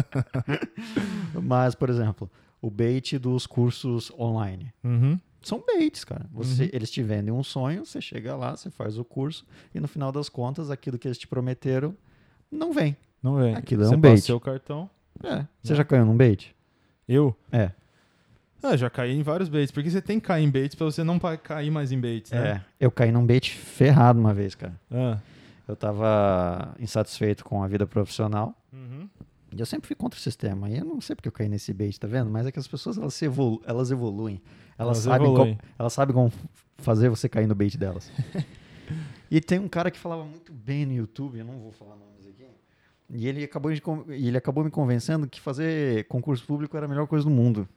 [1.42, 4.72] Mas, por exemplo, o bait dos cursos online.
[4.84, 5.18] Uhum.
[5.42, 6.26] São baits, cara.
[6.32, 6.70] Você, Uhum.
[6.72, 9.44] Eles te vendem um sonho, você chega lá, você faz o curso
[9.74, 11.94] e no final das contas, aquilo que eles te prometeram
[12.50, 12.96] não vem.
[13.22, 13.54] Não vem.
[13.54, 14.24] Aquilo é você um passa bait.
[14.24, 14.90] seu cartão.
[15.22, 15.46] É.
[15.62, 16.54] Você já caiu num bait?
[17.08, 17.36] Eu?
[17.50, 17.70] É.
[18.62, 19.70] Ah, já caí em vários baits.
[19.72, 22.62] Porque você tem que cair em baits pra você não cair mais em baits, né?
[22.80, 22.84] É.
[22.84, 24.74] Eu caí num bait ferrado uma vez, cara.
[24.90, 25.18] Ah.
[25.66, 28.54] Eu tava insatisfeito com a vida profissional.
[28.72, 29.08] Uhum.
[29.54, 30.68] E eu sempre fui contra o sistema.
[30.70, 32.30] E eu não sei porque eu caí nesse bait, tá vendo?
[32.30, 34.40] Mas é que as pessoas elas, se evolu elas evoluem.
[34.78, 35.56] Elas, Elas sabem evoluem.
[35.56, 36.32] como, elas sabem como
[36.78, 38.10] fazer você cair no bait delas.
[39.30, 42.26] e tem um cara que falava muito bem no YouTube, eu não vou falar nomes
[42.26, 42.44] aqui.
[43.10, 47.06] E ele acabou, de, ele acabou me convencendo que fazer concurso público era a melhor
[47.06, 47.68] coisa do mundo.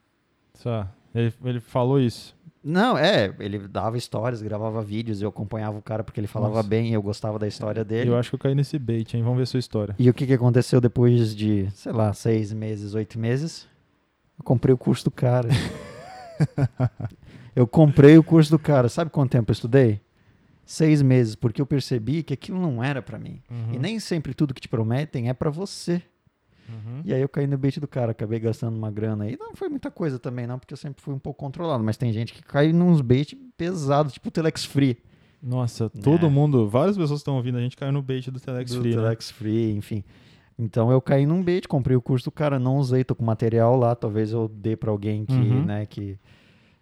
[0.53, 0.87] Só.
[1.13, 2.34] Ele, ele falou isso.
[2.67, 6.67] Não, é, ele dava histórias, gravava vídeos, eu acompanhava o cara porque ele falava Nossa.
[6.67, 8.09] bem e eu gostava da história dele.
[8.09, 9.21] Eu acho que eu caí nesse bait, hein?
[9.21, 9.95] Vamos ver sua história.
[9.99, 13.67] E o que, que aconteceu depois de, sei lá, seis meses, oito meses?
[14.35, 15.47] Eu comprei o curso do cara.
[17.55, 18.89] eu comprei o curso do cara.
[18.89, 20.01] Sabe quanto tempo eu estudei?
[20.65, 23.43] Seis meses, porque eu percebi que aquilo não era pra mim.
[23.47, 23.75] Uhum.
[23.75, 26.01] E nem sempre tudo que te prometem é pra você.
[26.67, 27.01] Uhum.
[27.05, 29.37] E aí eu caí no bait do cara, acabei gastando uma grana aí.
[29.39, 31.83] Não foi muita coisa também, não, porque eu sempre fui um pouco controlado.
[31.83, 34.97] Mas tem gente que cai nos bait pesados, tipo o Telex Free.
[35.41, 36.29] Nossa, todo É.
[36.29, 39.01] mundo, várias pessoas estão ouvindo, a gente caiu no bait do Telex do Free, né?
[39.03, 40.03] Telex Free, enfim.
[40.57, 43.75] Então eu caí num bait, comprei o curso do cara, não usei, tô com material
[43.75, 45.65] lá, talvez eu dê pra alguém que, Uhum.
[45.65, 46.17] né, que,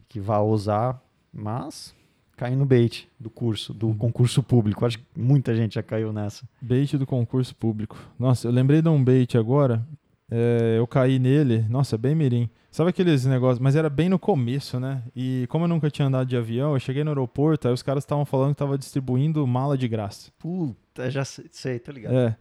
[0.08, 1.93] que vá usar, mas
[2.38, 3.78] caí no bait do curso, Uhum.
[3.78, 4.86] do concurso público.
[4.86, 6.43] Acho que muita gente já caiu nessa.
[6.62, 7.98] Bait do concurso público.
[8.19, 9.86] Nossa, eu lembrei de um bait agora.
[10.32, 11.63] é, eu caí nele.
[11.69, 12.50] Nossa, bem mirim.
[12.72, 13.60] Sabe aqueles negócios?
[13.60, 15.04] Mas era bem no começo, né?
[15.15, 18.04] E como eu nunca tinha andado de avião, eu cheguei no aeroporto, aí os caras
[18.04, 20.32] estavam falando que tava distribuindo mala de graça.
[20.39, 22.15] Puta, já sei, sei tô ligado.
[22.15, 22.36] É.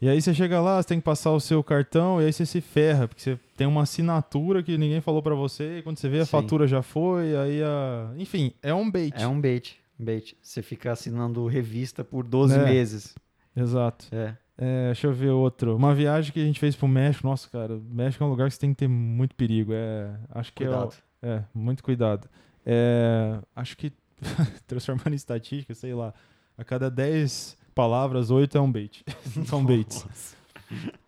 [0.00, 2.44] E aí você chega lá, você tem que passar o seu cartão e aí você
[2.44, 6.08] se ferra, porque você tem uma assinatura que ninguém falou pra você, e quando você
[6.08, 6.30] vê a Sim.
[6.32, 8.10] fatura já foi, aí a...
[8.18, 9.14] Enfim, é um bait.
[9.16, 10.36] É um bait, bait.
[10.42, 12.64] Você fica assinando revista por 12 É.
[12.64, 13.14] meses.
[13.56, 14.06] Exato.
[14.12, 14.36] É.
[14.56, 15.74] É, deixa eu ver outro.
[15.76, 17.26] Uma viagem que a gente fez pro México.
[17.26, 19.72] Nossa, cara, México é um lugar que você tem que ter muito perigo.
[19.74, 20.94] É, acho que Cuidado.
[21.22, 22.28] é, é, muito cuidado.
[22.64, 23.92] É, acho que
[24.66, 26.14] transformando em estatística, sei lá,
[26.56, 29.04] a cada 10 palavras, 8 é um bait.
[29.46, 30.06] São baits.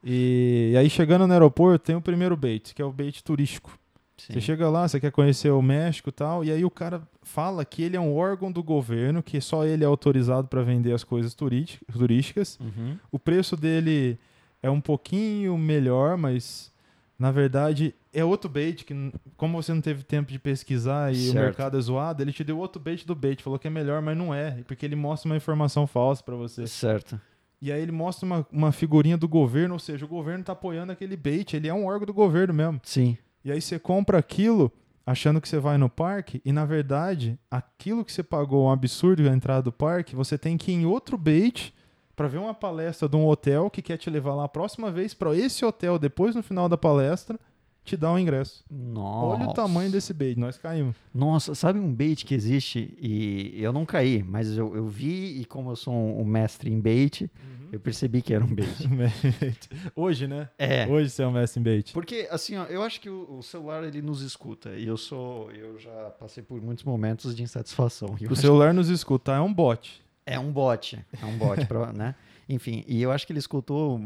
[0.04, 3.78] E, e aí chegando no aeroporto, tem o primeiro bait, que é o bait turístico.
[4.16, 4.32] Sim.
[4.32, 7.64] Você chega lá, você quer conhecer o México e tal, e aí o cara fala
[7.64, 11.04] que ele é um órgão do governo, que só ele é autorizado para vender as
[11.04, 12.58] coisas turísti- turísticas.
[12.60, 12.96] Uhum.
[13.12, 14.18] O preço dele
[14.62, 16.72] é um pouquinho melhor, mas
[17.18, 18.94] na verdade é outro bait que,
[19.36, 21.44] como você não teve tempo de pesquisar e o Certo.
[21.44, 24.16] mercado é zoado, ele te deu outro bait do bait, falou que é melhor, mas
[24.16, 26.66] não é, porque ele mostra uma informação falsa para você.
[26.66, 27.20] Certo.
[27.60, 30.92] E aí ele mostra uma, uma figurinha do governo, ou seja, o governo tá apoiando
[30.92, 32.80] aquele bait, ele é um órgão do governo mesmo.
[32.82, 33.16] Sim.
[33.44, 34.70] E aí você compra aquilo
[35.06, 39.26] achando que você vai no parque e na verdade, aquilo que você pagou um absurdo
[39.28, 41.72] a entrada do parque, você tem que ir em outro bait
[42.16, 45.12] para ver uma palestra de um hotel que quer te levar lá a próxima vez
[45.12, 47.38] para esse hotel depois no final da palestra
[47.84, 48.64] te dar um ingresso.
[48.68, 49.42] Nossa.
[49.42, 50.96] Olha o tamanho desse bait, nós caímos.
[51.14, 55.44] Nossa, sabe um bait que existe e eu não caí, mas eu, eu vi e
[55.44, 57.30] como eu sou um, um mestre em bait,
[57.70, 59.68] eu percebi que era um bait.
[59.94, 60.48] Hoje, né?
[60.58, 60.86] É.
[60.88, 61.92] Hoje você é um mestre em bait.
[61.92, 65.52] Porque assim, ó, eu acho que o, o celular ele nos escuta e eu sou,
[65.52, 68.16] eu já passei por muitos momentos de insatisfação.
[68.28, 70.04] O celular nos escuta, é um bot.
[70.26, 72.14] É um bot, é um bot, pra, né?
[72.48, 74.00] Enfim, e eu acho que ele escutou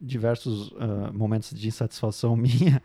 [0.00, 2.82] diversos ah, momentos de insatisfação minha.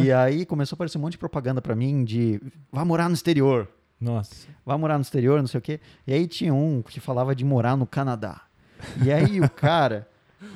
[0.00, 2.40] E aí começou a aparecer um monte de propaganda pra mim de
[2.72, 3.68] vá morar no exterior.
[4.00, 4.46] Nossa.
[4.64, 5.80] vai morar no exterior, não sei o quê.
[6.06, 8.42] E aí tinha um que falava de morar no Canadá.
[9.04, 10.06] E aí o cara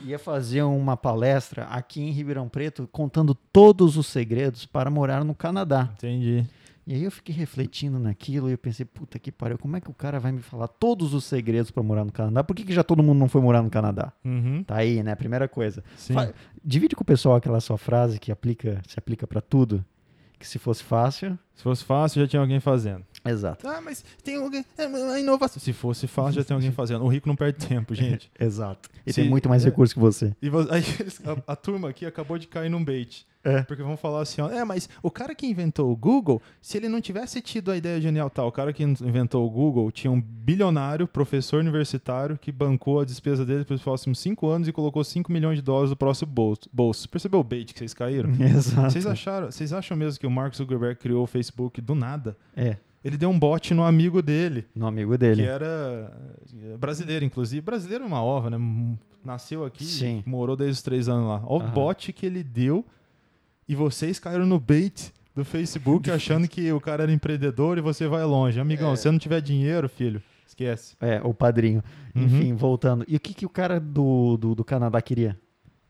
[0.05, 5.35] ia fazer uma palestra aqui em Ribeirão Preto contando todos os segredos para morar no
[5.35, 5.91] Canadá.
[5.95, 6.47] Entendi.
[6.87, 9.89] E aí eu fiquei refletindo naquilo e eu pensei, puta que pariu, como é que
[9.89, 12.43] o cara vai me falar todos os segredos para morar no Canadá?
[12.43, 14.13] Por que, que já todo mundo não foi morar no Canadá?
[14.25, 14.65] Uhum.
[14.65, 15.15] Tá aí, né?
[15.15, 15.85] Primeira coisa.
[15.97, 16.15] Sim.
[16.15, 16.33] Fa-
[16.65, 19.85] Divide com o pessoal aquela sua frase que aplica, se aplica para tudo.
[20.41, 21.39] Que se fosse fácil.
[21.55, 23.05] Se fosse fácil, já tinha alguém fazendo.
[23.25, 23.67] Exato.
[23.69, 24.65] Ah, mas tem alguém.
[24.77, 25.61] É inovação.
[25.61, 27.05] Se fosse fácil, já tem alguém fazendo.
[27.05, 28.31] O rico não perde tempo, gente.
[28.39, 28.89] Exato.
[29.07, 29.69] E Se- tem muito mais é.
[29.69, 30.35] recurso que você.
[30.43, 30.85] E aí
[31.47, 33.27] a, a turma aqui acabou de cair num bait.
[33.45, 33.63] É.
[33.63, 36.89] Porque vão falar assim, ó, é, mas o cara que inventou o Google, se ele
[36.89, 40.21] não tivesse tido a ideia genial tal, o cara que inventou o Google tinha um
[40.21, 45.33] bilionário, professor universitário, que bancou a despesa dele pelos próximos cinco anos e colocou 5
[45.33, 46.71] milhões de dólares no próximo bolso.
[46.73, 47.09] bolso.
[47.09, 48.31] Percebeu o bait que vocês caíram?
[48.41, 48.91] Exato.
[48.93, 52.37] Vocês acharam, vocês acham mesmo que o Mark Zuckerberg criou o Facebook do nada?
[52.57, 52.77] É.
[53.05, 55.43] Ele deu um bot no amigo dele, No amigo dele.
[55.43, 56.13] que era
[56.63, 57.61] eh, brasileiro, inclusive.
[57.61, 58.57] Brasileiro é uma ova, né?
[58.57, 60.23] M- Nasceu aqui, Sim.
[60.27, 61.43] morou desde os três anos lá.
[61.45, 61.73] Olha o Aham.
[61.75, 62.85] bot que ele deu
[63.69, 68.07] e vocês caíram no bait do Facebook achando que o cara era empreendedor e você
[68.09, 68.59] vai longe.
[68.61, 68.97] Amigão, É.
[68.97, 70.97] se você não tiver dinheiro, filho, esquece.
[71.01, 71.83] É, o padrinho.
[72.15, 72.25] Uhum.
[72.25, 73.05] Enfim, voltando.
[73.09, 75.39] E o que, que o cara do, do, do Canadá queria?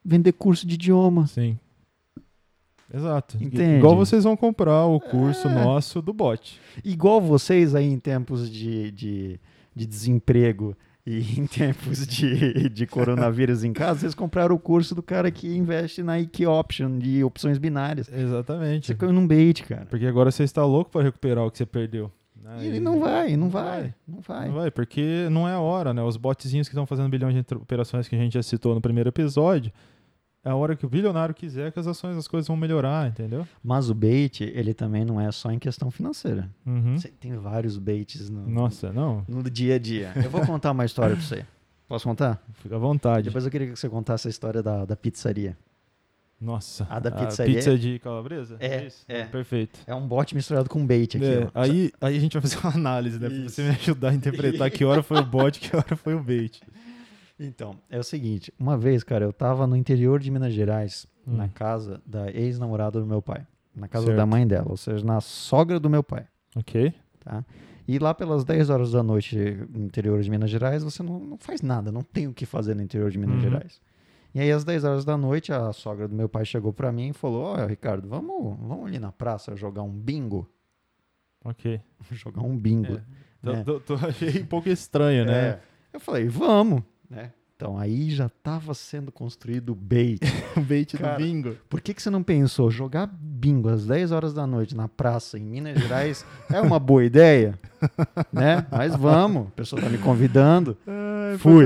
[0.05, 1.27] Vender curso de idioma.
[1.27, 1.59] Sim.
[2.93, 3.37] Exato.
[3.41, 3.79] Entende?
[3.79, 5.55] Igual vocês vão comprar o curso É.
[5.65, 6.61] nosso do bot.
[6.85, 9.41] Igual vocês aí em tempos de, de,
[9.75, 10.77] de desemprego
[11.07, 15.49] e em tempos de, de coronavírus em casa, vocês compraram o curso do cara que
[15.57, 18.09] investe na IQ Option de opções binárias.
[18.13, 18.89] Exatamente.
[18.89, 19.87] Você caiu num bait, cara.
[19.87, 22.11] Porque agora você está louco para recuperar o que você perdeu.
[22.41, 22.59] né?
[22.61, 24.49] E ele não vai, não vai, não vai.
[24.49, 26.03] Não vai, porque não é a hora, né?
[26.03, 29.09] Os botzinhos que estão fazendo bilhões de operações que a gente já citou no primeiro
[29.09, 29.73] episódio,
[30.45, 33.47] é a hora que o bilionário quiser que as ações, as coisas vão melhorar, entendeu?
[33.63, 36.51] Mas o bait, ele também não é só em questão financeira.
[36.67, 36.97] Uhum.
[36.99, 40.13] Você Tem vários baits no, Nossa, não, no dia a dia.
[40.17, 41.47] Eu vou contar uma história pra você.
[41.89, 42.43] Posso contar?
[42.55, 43.25] fica à vontade.
[43.27, 45.57] Depois eu queria que você contasse a história da, da pizzaria.
[46.41, 48.57] Nossa, A da pizzaria- pizza de calabresa?
[48.59, 49.05] É, isso?
[49.07, 49.25] é.
[49.27, 49.79] Perfeito.
[49.87, 51.25] É um bot misturado com bait aqui.
[51.25, 53.29] É, aí, aí a gente vai fazer uma análise, né?
[53.31, 56.21] Pra você me ajudar a interpretar que hora foi o bot, que hora foi o
[56.21, 56.61] bait.
[57.47, 58.53] Então, é o seguinte.
[58.59, 61.37] Uma vez, cara, eu tava no interior de Minas Gerais, Hum.
[61.37, 63.47] na casa da ex-namorada do meu pai.
[63.75, 64.17] Na casa Certo.
[64.17, 66.27] da mãe dela, ou seja, na sogra do meu pai.
[66.57, 66.93] Ok?
[67.21, 67.45] Tá?
[67.89, 69.37] E lá pelas 10 horas da noite
[69.71, 72.75] no interior de Minas Gerais, você não, não faz nada, não tem o que fazer
[72.75, 73.41] no interior de Minas Uhum.
[73.43, 73.81] Gerais.
[74.35, 77.09] E aí, às 10 horas da noite, a sogra do meu pai chegou pra mim
[77.09, 80.49] e falou: Ó, Ricardo, vamos, vamos ali na praça jogar um bingo.
[81.45, 81.81] Ok.
[82.13, 83.01] jogar um bingo.
[83.43, 83.65] Tô, né?
[83.65, 85.33] tô- tô- achei um pouco estranho, né?
[85.49, 85.61] É.
[85.93, 86.83] Eu falei: vamos.
[87.13, 87.31] Né?
[87.55, 90.21] Então, aí já tava sendo construído o bait.
[90.57, 91.57] O bait Cara, do bingo.
[91.69, 95.39] Por que, que você não pensou jogar bingo às 10 horas da noite na praça
[95.39, 97.59] em Minas Gerais é uma boa ideia?
[98.33, 98.67] né?
[98.71, 100.77] Mas vamos, a pessoa tá me convidando.
[100.87, 101.65] Ai, Fui.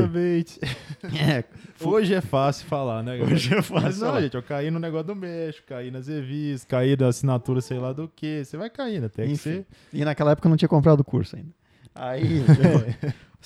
[1.03, 1.45] É,
[1.81, 3.17] Hoje é fácil falar, né?
[3.17, 3.35] galera?
[3.35, 4.21] Hoje é fácil Mas não, falar.
[4.23, 7.93] gente, eu caí no negócio do México, caí nas revistas, caí na assinatura sei lá
[7.93, 8.45] do que.
[8.45, 9.51] Você vai caindo, tem que Enfim.
[9.51, 9.67] ser.
[9.93, 11.51] E naquela época eu não tinha comprado o curso ainda.
[11.95, 12.45] Aí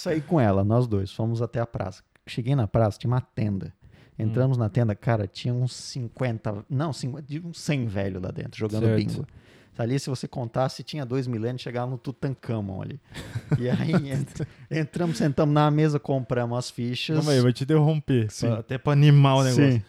[0.00, 2.02] saí com ela, nós dois, fomos até a praça.
[2.26, 3.72] Cheguei na praça, tinha uma tenda.
[4.18, 4.60] Entramos Hum.
[4.60, 8.84] na tenda, cara, tinha uns 50, não, 50, de uns 100 velho lá dentro, jogando
[8.84, 8.96] Certo.
[8.96, 9.26] bingo.
[9.78, 13.00] Ali, se você contasse, tinha dois milênios, chegava no Tutankhamon ali.
[13.58, 17.16] E aí ent- entramos, sentamos na mesa, compramos as fichas.
[17.16, 18.30] Calma aí, eu vou te interromper.
[18.30, 18.48] Sim.
[18.52, 19.72] até pra animar o negócio.
[19.72, 19.82] Sim.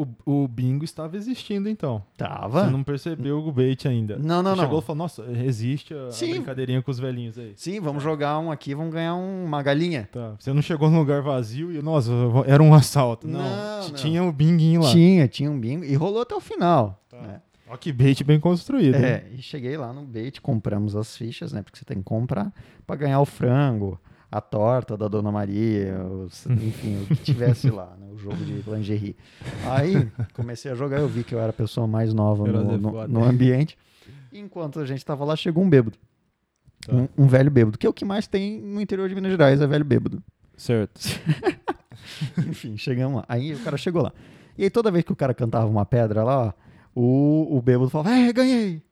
[0.00, 0.06] O,
[0.44, 2.00] o bingo estava existindo, então.
[2.16, 2.64] Tava?
[2.66, 4.16] Você não percebeu o bait ainda.
[4.16, 4.64] Não, não, Você não.
[4.64, 6.30] Chegou e falou, nossa, existe a, Sim.
[6.34, 7.52] brincadeirinha com os velhinhos aí.
[7.56, 10.08] Sim, vamos jogar um aqui, vamos ganhar um- uma galinha.
[10.12, 10.36] Tá.
[10.38, 12.12] Você não chegou num lugar vazio e, nossa,
[12.46, 13.26] era um assalto.
[13.26, 13.94] Não, Não, não.
[13.94, 14.90] tinha o binguinho lá.
[14.92, 17.02] Tinha, tinha um bingo e rolou até o final.
[17.10, 17.20] Tá.
[17.20, 17.40] né?
[17.68, 18.94] Ó que bait bem construído.
[18.94, 19.04] hein?
[19.04, 21.60] É, e cheguei lá no bait, compramos as fichas, né?
[21.60, 22.52] Porque você tem que comprar
[22.86, 27.96] pra ganhar o frango, a torta da Dona Maria, os- enfim, o que tivesse lá,
[27.98, 28.08] né?
[28.12, 29.16] O jogo de lingerie.
[29.66, 33.08] Aí comecei a jogar, eu vi que eu era a pessoa mais nova no, no-
[33.08, 33.76] no ambiente.
[34.32, 35.96] Enquanto a gente tava lá, chegou um bêbado.
[36.86, 36.94] Tá.
[36.94, 39.60] Um, um velho bêbado, que é o que mais tem no interior de Minas Gerais,
[39.60, 40.22] é velho bêbado.
[40.56, 41.00] Certo.
[42.48, 43.24] Enfim, chegamos lá.
[43.28, 44.12] Aí o cara chegou lá.
[44.56, 46.54] E aí toda vez que o cara cantava uma pedra lá,
[46.94, 48.82] o, o bêbado falava, é, ganhei!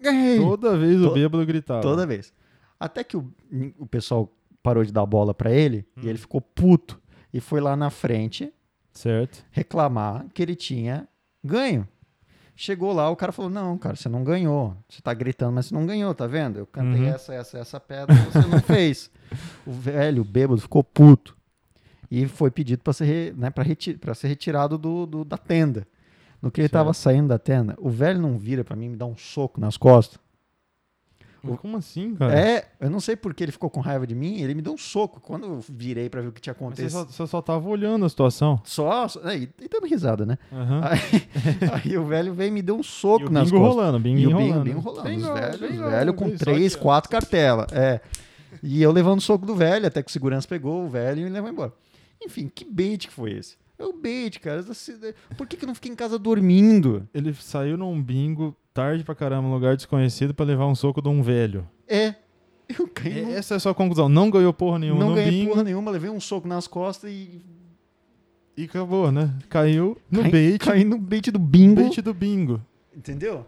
[0.00, 0.38] Ganhei!
[0.38, 1.80] Toda vez o To- bêbado gritava.
[1.82, 2.32] Toda vez.
[2.78, 3.30] Até que o,
[3.78, 6.00] o pessoal parou de dar bola pra ele Hum.
[6.04, 7.00] e ele ficou puto.
[7.32, 8.52] E foi lá na frente
[8.92, 9.44] Certo.
[9.50, 11.06] reclamar que ele tinha
[11.44, 11.86] ganho.
[12.56, 14.76] Chegou lá, o cara falou: Não, cara, você não ganhou.
[14.88, 16.58] Você tá gritando, mas você não ganhou, tá vendo?
[16.58, 17.08] Eu cantei Uhum.
[17.08, 19.10] essa, essa, essa pedra e você não fez.
[19.64, 21.36] O velho, o bêbado, ficou puto.
[22.10, 25.86] E foi pedido pra ser, né, pra reti pra ser retirado do, do- da tenda.
[26.42, 29.06] No que ele tava saindo da tenda, o velho não vira pra mim me dá
[29.06, 30.18] um soco nas costas.
[31.60, 32.38] Como assim, cara?
[32.38, 34.78] É, eu não sei porque ele ficou com raiva de mim, ele me deu um
[34.78, 36.90] soco quando eu virei pra ver o que tinha Você acontecido.
[36.90, 38.60] só, você só tava olhando a situação.
[38.64, 40.38] Só, só é, e, e dando risada, né?
[40.52, 40.80] Aham.
[40.90, 43.76] Aí, aí o velho veio e me deu um E soco o nas bingo costas.
[43.76, 44.52] rolando, bingo E o rolando.
[44.52, 45.08] bingo, bingo rolando.
[45.08, 47.66] Bingo, os velhos, bingo, os velhos com três, quatro cartelas.
[47.72, 48.00] É.
[48.62, 51.24] E eu levando o soco do velho, até que o segurança pegou o velho e
[51.24, 51.72] me levou embora.
[52.22, 53.56] Enfim, que bait que foi esse?
[53.78, 54.62] É o bait, cara.
[55.38, 57.08] Por que, que eu não fiquei em casa dormindo?
[57.14, 61.08] Ele saiu num bingo tarde pra caramba, num lugar desconhecido, pra levar um soco de
[61.08, 61.68] um velho.
[61.86, 62.14] É.
[62.78, 63.32] Eu caí no...
[63.32, 64.08] Essa é a sua conclusão.
[64.08, 67.10] Não ganhou porra nenhuma Não no ganhei bingo porra nenhuma, levei um soco nas costas
[67.10, 67.42] e.
[68.56, 69.34] e acabou, né?
[69.48, 71.82] Caiu no caí, bait, Caí no bait do bingo.
[71.82, 72.60] bait do bingo.
[72.96, 73.44] Entendeu?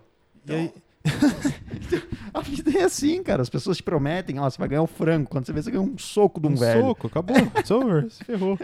[0.46, 0.72] E aí,
[2.34, 3.42] A vida é assim, cara.
[3.42, 5.28] As pessoas te prometem, ó, você vai ganhar o frango.
[5.28, 6.80] Quando você vê, você ganha um soco de um, um velho.
[6.82, 7.36] soco, acabou.
[7.58, 8.58] It's over, se ferrou.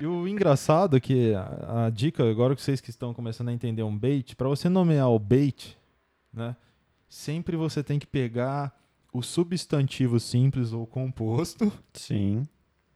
[0.00, 3.52] E o engraçado é que a, a dica, agora que vocês que estão começando a
[3.52, 5.77] entender um bait, pra você nomear o bait,
[6.38, 6.56] né?
[7.08, 8.74] Sempre você tem que pegar
[9.12, 12.46] o substantivo simples ou composto Sim.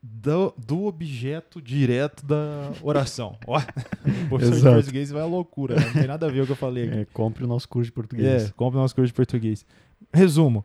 [0.03, 3.39] do, do objeto direto da oração.
[3.47, 5.85] Ó, o professor de português vai à loucura, né?
[5.87, 6.99] não tem nada a ver com o que eu falei aqui.
[6.99, 8.45] É, compre o nosso curso de português.
[8.45, 9.67] É, compre nosso curso de português.
[10.13, 10.65] Resumo.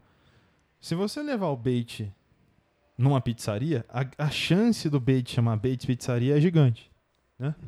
[0.80, 2.13] Se você levar o bait
[2.98, 6.92] numa pizzaria, a, a chance do bait chamar bait pizzaria é gigante.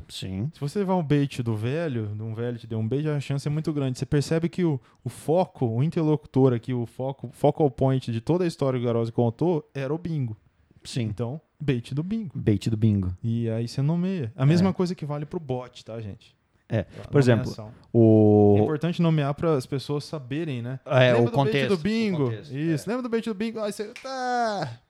[0.08, 0.50] Sim.
[0.52, 3.20] Se você levar o bait do velho, de um velho te deu um bait, a
[3.20, 3.98] chance é muito grande.
[3.98, 8.44] Você percebe que o, o foco, o interlocutor aqui, o foco, focal point de toda
[8.44, 10.36] a história que o Garose contou era o bingo.
[10.82, 11.02] Sim.
[11.02, 12.32] Então, bait do bingo.
[12.34, 13.16] Bait do bingo.
[13.22, 14.32] E aí você nomeia.
[14.34, 16.34] A mesma coisa que vale pro bot, tá, gente?
[16.68, 16.84] É.
[17.10, 17.66] Por exemplo, nomeação.
[17.68, 18.56] É O.
[18.62, 20.78] importante nomear para as pessoas saberem, né?
[20.86, 21.68] É, Lembra o do contexto.
[21.68, 22.22] bait do bingo?
[22.22, 22.92] o contexto, Isso, é.
[22.92, 23.58] lembra do bait do bingo?
[23.60, 23.92] Aí você.
[24.02, 24.80] Tá.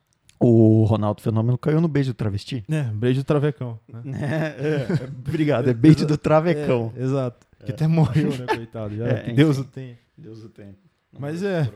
[0.43, 2.63] O Ronaldo Fenômeno caiu no beijo do travesti.
[2.69, 3.79] É, bait do travecão.
[3.87, 4.01] Né?
[4.59, 4.87] É, é,
[5.27, 5.69] obrigado.
[5.69, 6.91] É bait do travecão.
[6.95, 7.45] É, exato.
[7.63, 8.95] Que até morreu, né, coitado?
[8.95, 9.33] Já, É.
[9.33, 9.97] Deus o tenha.
[10.17, 10.75] Deus o tem.
[11.17, 11.69] Mas é.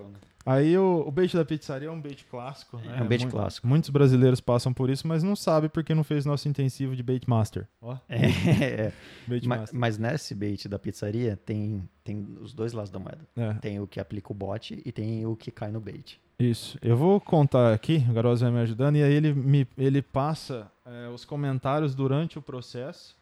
[0.45, 2.77] Aí o, o bait da pizzaria é um bait clássico.
[2.77, 2.97] né?
[2.99, 3.65] É um bait Mu- clássico.
[3.67, 7.27] Muitos brasileiros passam por isso, mas não sabe porque não fez nosso intensivo de bait
[7.27, 7.67] master.
[7.81, 8.17] Ó, É,
[8.87, 8.93] é.
[9.27, 9.79] bait Mas, master.
[9.79, 13.21] mas nesse bait da pizzaria tem, tem os dois lados da moeda.
[13.35, 16.19] É, Tem o que aplica o bot e tem o que cai no bait.
[16.37, 16.77] isso.
[16.81, 20.71] Eu vou contar aqui, o Garoz vai me ajudando, e aí ele, me, ele passa
[20.85, 23.15] é, os comentários durante o processo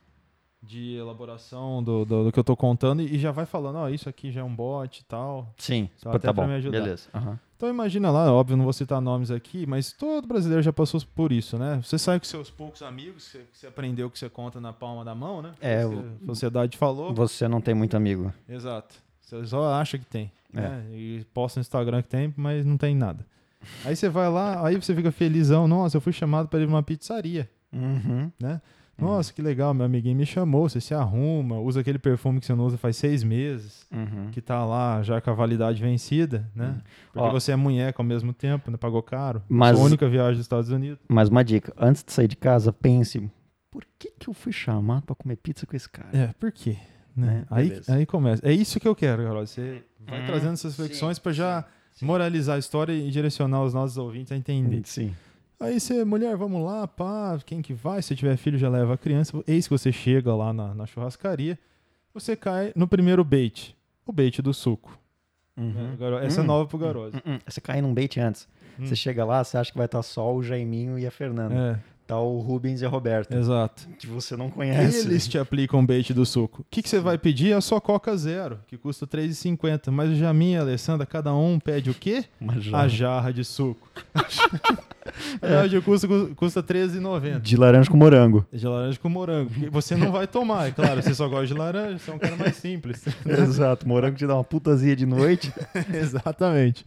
[0.66, 4.08] de elaboração do, do, do que eu tô contando e já vai falando, ó, isso
[4.08, 5.54] aqui já é um bot e tal.
[5.58, 6.48] Sim, Só tá, até pra bom.
[6.48, 6.80] me ajudar.
[6.80, 7.10] Beleza.
[7.14, 7.38] aham.
[7.58, 11.32] Então imagina lá, óbvio, não vou citar nomes aqui, mas todo brasileiro já passou por
[11.32, 11.80] isso, né?
[11.84, 15.04] Você sai com seus poucos amigos, que você, você aprendeu que você conta na palma
[15.06, 15.54] da mão, né?
[15.62, 17.14] É, Você- o- a sociedade falou.
[17.14, 18.34] Você não tem muito amigo.
[18.50, 18.96] Exato.
[19.22, 20.32] Você só acha que tem.
[20.54, 20.60] É.
[20.62, 20.86] Né?
[20.92, 23.26] E posta no Instagram que tem, mas não tem nada.
[23.86, 25.68] Aí você vai lá, aí você fica felizão.
[25.68, 27.50] Nossa, eu fui chamado para ir numa pizzaria.
[27.72, 28.30] Uhum.
[28.40, 28.62] né?
[28.98, 30.70] Nossa, que legal, meu amiguinho me chamou.
[30.70, 34.30] Você se arruma, usa aquele perfume que você não usa faz seis meses, Uhum.
[34.32, 36.78] que tá lá já com a validade vencida, né?
[37.12, 37.32] Porque Ó.
[37.32, 38.78] você é munheca ao mesmo tempo, né?
[38.78, 39.42] Pagou caro.
[39.50, 41.00] Mas- Sua única viagem dos Estados Unidos.
[41.10, 41.74] Mais uma dica.
[41.78, 43.30] Antes de sair de casa, pense:
[43.72, 46.10] por que, que eu fui chamado pra comer pizza com esse cara?
[46.14, 46.78] É, por quê?
[47.16, 47.46] Né?
[47.50, 48.48] É, aí, aí começa.
[48.48, 49.46] É isso que eu quero, Carol.
[49.46, 52.06] Você vai Hum, trazendo essas reflexões para já sim.
[52.06, 54.82] moralizar a história e direcionar os nossos ouvintes a entender.
[54.86, 55.14] Sim.
[55.60, 58.02] Aí você, mulher, vamos lá, pá, quem que vai?
[58.02, 59.42] Se tiver filho, já leva a criança.
[59.48, 61.58] Eis que você chega lá na, na churrascaria,
[62.14, 64.98] você cai no primeiro bait, o bait do suco.
[65.56, 65.96] né?
[66.00, 66.48] Garo- Essa é Hum.
[66.48, 67.16] nova pro Garoso.
[67.18, 67.40] Hum, hum.
[67.48, 68.48] Você cai num bait antes.
[68.80, 68.86] Hum.
[68.86, 71.56] Você chega lá, você acha que vai estar só o Jaiminho e a Fernanda.
[71.90, 73.88] É, Tá o Rubens e a Roberta, exato.
[73.98, 75.08] que você não conhece.
[75.08, 76.62] Eles te aplicam bait do suco.
[76.62, 77.54] O que, que você vai pedir?
[77.54, 79.90] É só Coca Zero, que custa R$ 3,50.
[79.90, 82.26] Mas o Jamin e a Alessandra, cada um pede o quê?
[82.42, 83.90] Uma A jarra jarra de suco.
[85.42, 87.40] a jarra de custa, custa R$13,90.
[87.40, 88.46] de laranja com morango.
[88.52, 89.50] De laranja com morango.
[89.52, 91.02] Porque Você não vai tomar, é claro.
[91.02, 93.04] Você só gosta de laranja, você é um cara mais simples.
[93.26, 95.52] Exato, morango te dá uma putazinha de noite.
[95.94, 96.86] Exatamente.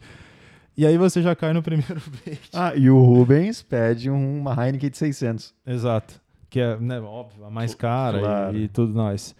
[0.75, 2.39] E aí você já cai no primeiro bait.
[2.53, 5.53] ah, e o Rubens pede um, uma Heineken de 600.
[5.65, 6.21] Exato.
[6.49, 8.57] Que é, né, óbvio, a mais cara e- Claro.
[8.57, 9.35] e, tudo mais.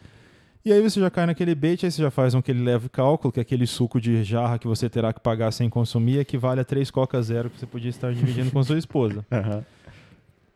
[0.67, 3.31] E aí você já cai naquele bait, aí você já faz um aquele leve cálculo,
[3.31, 6.65] que é aquele suco de jarra que você terá que pagar sem consumir, equivale a
[6.65, 9.25] três Coca Zero que você podia estar dividindo com sua esposa.
[9.31, 9.63] Aham.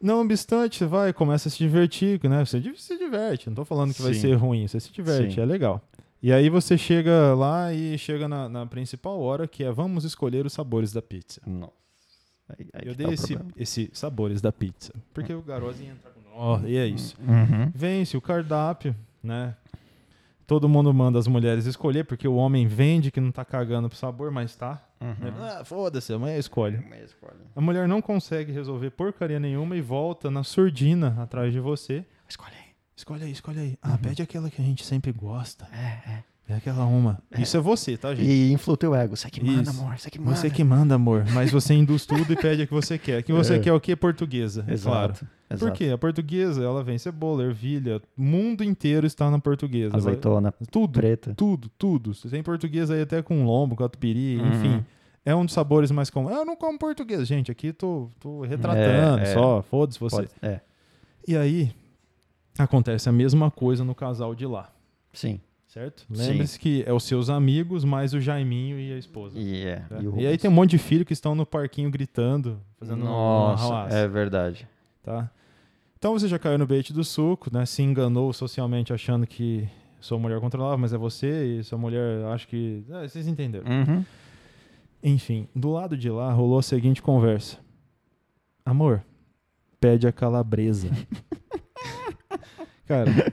[0.02, 2.44] Não obstante, você vai, começa a se divertir, né?
[2.44, 4.20] Você se diverte, não tô falando que vai Sim.
[4.20, 5.42] ser ruim, você se diverte, Sim.
[5.42, 5.82] é legal.
[6.22, 10.46] E aí você chega lá e chega na, na principal hora, que é vamos escolher
[10.46, 11.40] os sabores da pizza.
[11.48, 11.72] Nossa.
[12.50, 16.10] Aí- aí Eu dei tá esse, esse sabores da pizza, porque o garoto ia entrar
[16.12, 16.20] com...
[16.36, 17.16] Ó, e é isso.
[17.26, 17.72] Uhum.
[17.74, 18.94] Vence o cardápio,
[19.24, 19.56] né?
[20.52, 23.98] Todo mundo manda as mulheres escolher, porque o homem vende que não tá cagando pro
[23.98, 24.86] sabor, mas tá.
[25.00, 25.16] Uhum.
[25.40, 26.86] Ah, foda-se, a mulher escolhe.
[26.90, 27.40] Mas escolhe.
[27.56, 32.06] A mulher não consegue resolver porcaria nenhuma e volta na surdina atrás de você.
[32.28, 32.76] Escolhe aí.
[32.94, 33.78] Escolhe aí, escolhe aí.
[33.82, 35.70] Ah, pede aquela que a gente sempre gosta.
[35.72, 36.24] É, é.
[36.52, 37.18] É aquela uma.
[37.38, 38.30] Isso é você, tá, gente?
[38.30, 39.16] E infla o teu ego.
[39.16, 39.80] Você que manda, Isso.
[39.82, 39.98] amor.
[39.98, 40.36] Você que manda.
[40.36, 41.26] Você que manda, amor.
[41.34, 43.24] Mas você induz tudo e pede a que você quer.
[43.24, 43.60] Que você É.
[43.60, 43.96] quer é o que?
[43.96, 44.66] Portuguesa.
[44.68, 45.14] é Claro.
[45.14, 45.26] Exato.
[45.48, 45.72] Por exato.
[45.78, 45.86] quê?
[45.94, 48.02] A portuguesa, ela vem cebola, ervilha.
[48.18, 49.96] O mundo inteiro está na portuguesa.
[49.96, 51.00] Azeitona Tudo.
[51.00, 51.34] preta.
[51.36, 52.14] Tudo, tudo.
[52.14, 54.48] Você tem portuguesa aí até com lombo, catupiry, Uhum.
[54.54, 54.86] enfim.
[55.24, 56.34] É um dos sabores mais comuns.
[56.36, 57.52] Eu não como português, gente.
[57.52, 59.26] Aqui tô, tô retratando É, é.
[59.34, 59.62] só.
[59.62, 60.16] Foda-se você.
[60.16, 60.60] Pode- É,
[61.28, 61.72] E aí,
[62.58, 64.70] acontece a mesma coisa no casal de lá,
[65.14, 65.40] sim.
[65.72, 66.06] Certo?
[66.10, 69.40] Lembre-se que é os seus amigos mais o Jaiminho e a esposa.
[69.40, 69.78] E, é.
[69.78, 70.02] tá?
[70.02, 73.04] E, o E aí tem um monte de filho que estão no parquinho gritando, fazendo
[73.04, 74.68] uma Nossa, arruaça, é verdade.
[75.02, 75.32] tá?
[75.98, 77.66] Então você já caiu no bait do suco, né?
[77.66, 79.70] Se enganou socialmente achando que
[80.02, 82.84] sua mulher controlava, mas é você e sua mulher acha que...
[82.90, 83.66] É, vocês entenderam.
[83.72, 84.04] Uhum.
[85.02, 87.58] Enfim, do lado de lá rolou a seguinte conversa.
[88.66, 89.04] Amor,
[89.80, 90.90] pede a calabresa.
[92.86, 93.32] Cara,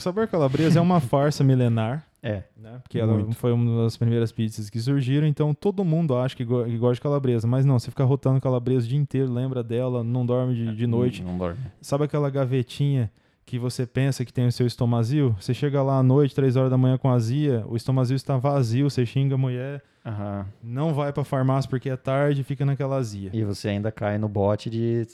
[0.00, 2.42] o sabor calabresa é uma farsa milenar, É.
[2.56, 2.78] né?
[2.82, 3.34] Porque ela Muito.
[3.36, 6.94] foi uma das primeiras pizzas que surgiram, então todo mundo acha que, go- que gosta
[6.96, 7.46] de calabresa.
[7.46, 10.86] Mas não, você fica rotando calabresa o dia inteiro, lembra dela, não dorme de, de
[10.86, 11.22] noite.
[11.22, 11.58] Não dorme.
[11.80, 13.10] Sabe aquela gavetinha
[13.50, 15.34] que você pensa que tem o seu estomazil?
[15.40, 18.88] Você chega lá à noite, três horas da manhã com azia, o estomazil está vazio,
[18.88, 20.46] você xinga a mulher, Aham.
[20.62, 23.28] não vai pra farmácia porque é tarde e fica naquela azia.
[23.32, 25.04] E você ainda cai no bote de,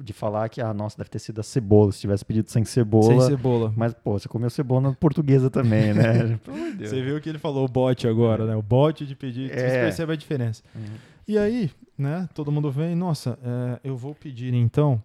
[0.00, 1.92] de falar que, ah, nossa, deve ter sido a cebola.
[1.92, 3.04] Se tivesse pedido sem cebola.
[3.04, 3.72] Sem cebola.
[3.76, 6.40] Mas, pô, você comeu cebola portuguesa também, né?
[6.80, 8.56] Você viu que ele falou o bot agora, né?
[8.56, 9.48] O bot de pedir.
[9.48, 9.82] Você É.
[9.84, 10.62] percebe a diferença.
[10.74, 10.82] Uhum.
[11.28, 12.28] E aí, né?
[12.34, 15.00] Todo mundo vem, nossa, é, eu vou pedir então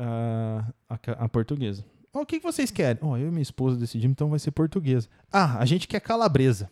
[0.00, 1.84] a, a, a portuguesa.
[2.12, 2.98] O que, que vocês querem?
[3.02, 5.08] Ó, eu e minha esposa decidimos, então vai ser portuguesa.
[5.32, 6.68] Ah, a gente quer calabresa.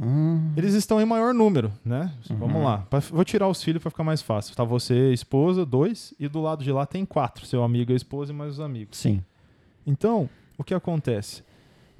[0.00, 2.12] Hum, Eles estão em maior número, né?
[2.28, 2.64] Vamos Uhum.
[2.64, 2.78] lá.
[2.78, 4.54] Pra- vou tirar os filhos para ficar mais fácil.
[4.56, 7.46] Tá você, esposa, dois, e do lado de lá tem quatro.
[7.46, 8.98] Seu amigo a esposa e mais os amigos.
[8.98, 9.22] sim.
[9.86, 11.42] Então, o que acontece?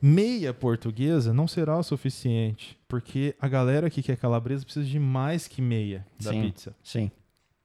[0.00, 5.46] Meia portuguesa não será o suficiente, porque a galera que quer calabresa precisa de mais
[5.46, 6.42] que meia da Sim.
[6.42, 6.74] pizza.
[6.82, 7.10] Sim.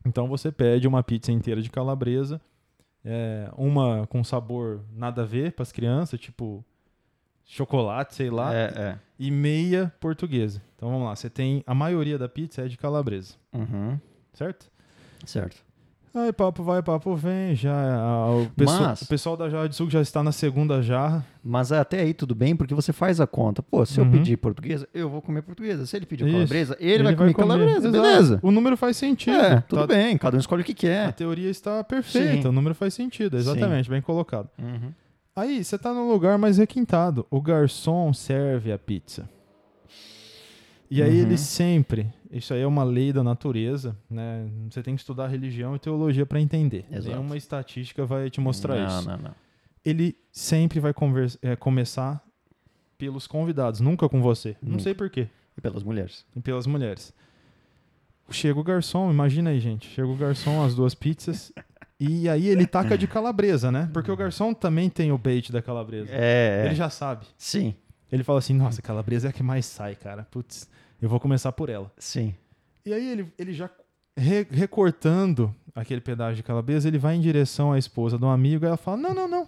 [0.05, 2.39] Então você pede uma pizza inteira de calabresa,
[3.05, 6.63] é, uma com sabor nada a ver para as crianças, tipo
[7.45, 8.99] chocolate, sei lá, É, é.
[9.17, 10.61] e meia portuguesa.
[10.75, 13.99] Então vamos lá, você tem a maioria da pizza é de calabresa, Uhum.
[14.33, 14.69] certo?
[15.25, 15.57] Certo.
[16.13, 19.75] Aí papo vai, papo vem, já a- o, pessoal, Mas- o pessoal da jarra de
[19.75, 21.23] suco já está na segunda jarra.
[21.43, 23.61] Mas até aí tudo bem, porque você faz a conta.
[23.61, 24.11] Pô, se eu Uhum.
[24.11, 25.85] pedir portuguesa, eu vou comer portuguesa.
[25.85, 26.33] Se ele pedir Isso.
[26.33, 27.91] calabresa, ele, vai comer calabresa, Exato.
[27.91, 28.39] beleza.
[28.41, 29.37] O número faz sentido.
[29.37, 31.13] É, tudo Tá- bem, cada um escolhe o que A quer.
[31.13, 32.47] teoria está perfeita, Sim.
[32.47, 34.49] o número faz sentido, exatamente, bem colocado.
[34.57, 34.91] Uhum.
[35.35, 37.25] Aí, você tá num lugar mais requintado.
[37.29, 39.29] O garçom serve a pizza.
[40.91, 41.27] E aí Uhum.
[41.27, 44.47] ele sempre, isso aí é uma lei da natureza, né?
[44.69, 46.85] Você tem que estudar religião e teologia para entender.
[46.91, 47.09] Exato.
[47.09, 49.09] Nenhuma estatística vai te mostrar não, isso.
[49.09, 49.35] Não, não,
[49.83, 50.93] Ele sempre vai
[51.41, 52.23] é, começar
[52.99, 54.55] pelos convidados, nunca com você.
[54.61, 54.83] Não Nunca.
[54.83, 55.27] sei por quê.
[55.57, 56.25] E pelas mulheres.
[56.35, 57.13] E pelas mulheres.
[58.29, 59.87] Chega o garçom, imagina aí, gente.
[59.87, 61.51] Chega o garçom, as duas pizzas.
[61.99, 63.89] e aí ele taca de calabresa, né?
[63.91, 66.11] Porque o garçom também tem o bait da calabresa.
[66.11, 67.25] É, Ele já sabe.
[67.37, 67.73] sim,
[68.11, 70.27] Ele fala assim: nossa, calabresa é a que mais sai, cara.
[70.29, 70.69] Putz,
[71.01, 71.91] eu vou começar por ela.
[71.97, 72.33] sim.
[72.85, 73.69] E aí ele, ele já
[74.17, 78.67] re- recortando aquele pedaço de calabresa, ele vai em direção à esposa do amigo e
[78.67, 79.47] ela fala: não, não, não.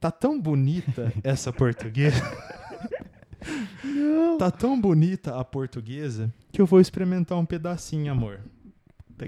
[0.00, 2.22] Tá tão bonita essa portuguesa.
[4.38, 8.40] Tá tão bonita a portuguesa que eu vou experimentar um pedacinho, amor.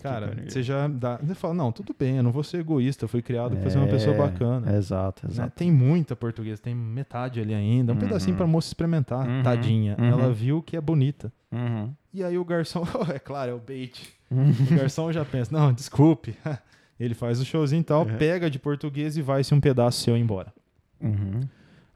[0.03, 1.17] Cara, você já dá.
[1.19, 3.79] Você fala, não, tudo bem, eu não vou ser egoísta, eu fui criado pra ser
[3.79, 4.77] uma pessoa É, bacana.
[4.77, 5.33] Exato, né?
[5.33, 5.53] exato.
[5.57, 8.01] Tem muita portuguesa, tem metade ali ainda, um Uhum.
[8.01, 9.27] pedacinho pra moça experimentar.
[9.29, 9.97] Uhum, Tadinha.
[9.99, 10.07] uhum.
[10.09, 11.33] Ela viu que é bonita.
[11.53, 11.93] Uhum.
[12.13, 12.83] E aí o garçom,
[13.15, 14.13] é claro, é o bait.
[14.31, 14.51] Uhum.
[14.73, 16.35] O garçom já pensa, não, desculpe.
[16.99, 18.17] Ele faz o showzinho e tal, Uhum.
[18.17, 20.53] pega de português e vai-se um pedaço seu embora.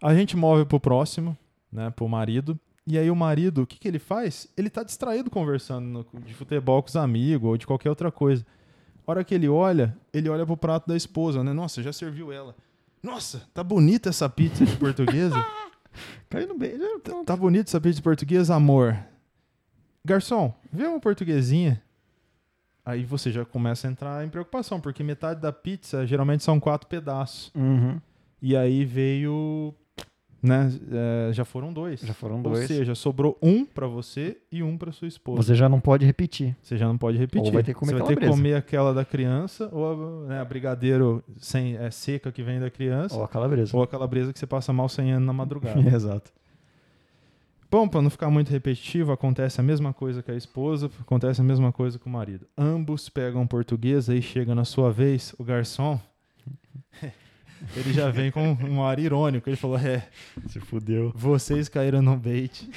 [0.03, 1.37] A gente move pro próximo,
[1.73, 2.59] né, pro marido.
[2.87, 4.49] E aí o marido, o que, que ele faz?
[4.57, 8.45] Ele tá distraído conversando no- de futebol com os amigos ou de qualquer outra coisa.
[9.07, 11.53] A hora que ele olha, ele olha pro prato da esposa, né?
[11.53, 12.55] Nossa, já serviu ela.
[13.03, 15.35] Nossa, tá bonita essa pizza de portuguesa.
[16.29, 16.83] Caiu no beijo.
[16.97, 17.25] Então...
[17.25, 18.97] Tá bonita essa pizza de portuguesa, amor.
[20.05, 21.83] Garçom, vê uma portuguesinha.
[22.85, 26.89] Aí você já começa a entrar em preocupação, porque metade da pizza geralmente são quatro
[26.89, 27.53] pedaços.
[27.55, 28.01] Uhum.
[28.41, 29.75] E aí veio.
[30.43, 32.01] Né, é, já foram dois.
[32.01, 32.67] Já foram Ou dois.
[32.67, 35.43] seja, sobrou um pra você e um pra sua esposa.
[35.43, 36.57] Você já não pode repetir.
[36.63, 37.47] Você já não pode repetir.
[37.49, 40.29] Ou vai ter que comer você vai ter que comer aquela da criança, ou a,
[40.29, 43.77] né, a brigadeiro sem, é, seca que vem da criança, Ou a calabresa.
[43.77, 45.79] ou a calabresa que você passa mal sem ano na madrugada.
[45.95, 46.33] Exato.
[47.71, 51.45] Bom, para não ficar muito repetitivo, acontece a mesma coisa com a esposa, acontece a
[51.45, 52.47] mesma coisa com o marido.
[52.59, 56.01] Ambos pegam portuguesa e chega na sua vez, o garçom.
[57.77, 59.49] ele já vem com um ar irônico.
[59.49, 60.07] Ele falou: É,
[60.49, 61.13] Se fudeu.
[61.15, 62.69] vocês caíram no bait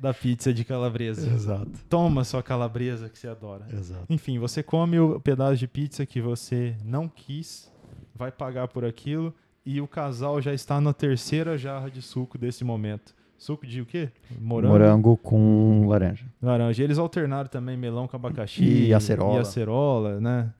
[0.00, 1.28] da pizza de calabresa.
[1.32, 1.70] Exato.
[1.88, 3.66] Toma sua calabresa que você adora.
[3.72, 4.04] Exato.
[4.10, 7.70] Enfim, você come o pedaço de pizza que você não quis,
[8.14, 12.64] vai pagar por aquilo e o casal já está na terceira jarra de suco desse
[12.64, 13.14] momento.
[13.38, 14.08] Suco de o quê?
[14.40, 14.72] Morango.
[14.72, 16.24] Morango com laranja.
[16.40, 16.80] Laranja.
[16.80, 18.62] E eles alternaram também melão com abacaxi.
[18.64, 19.36] E acerola.
[19.36, 20.52] E acerola, né?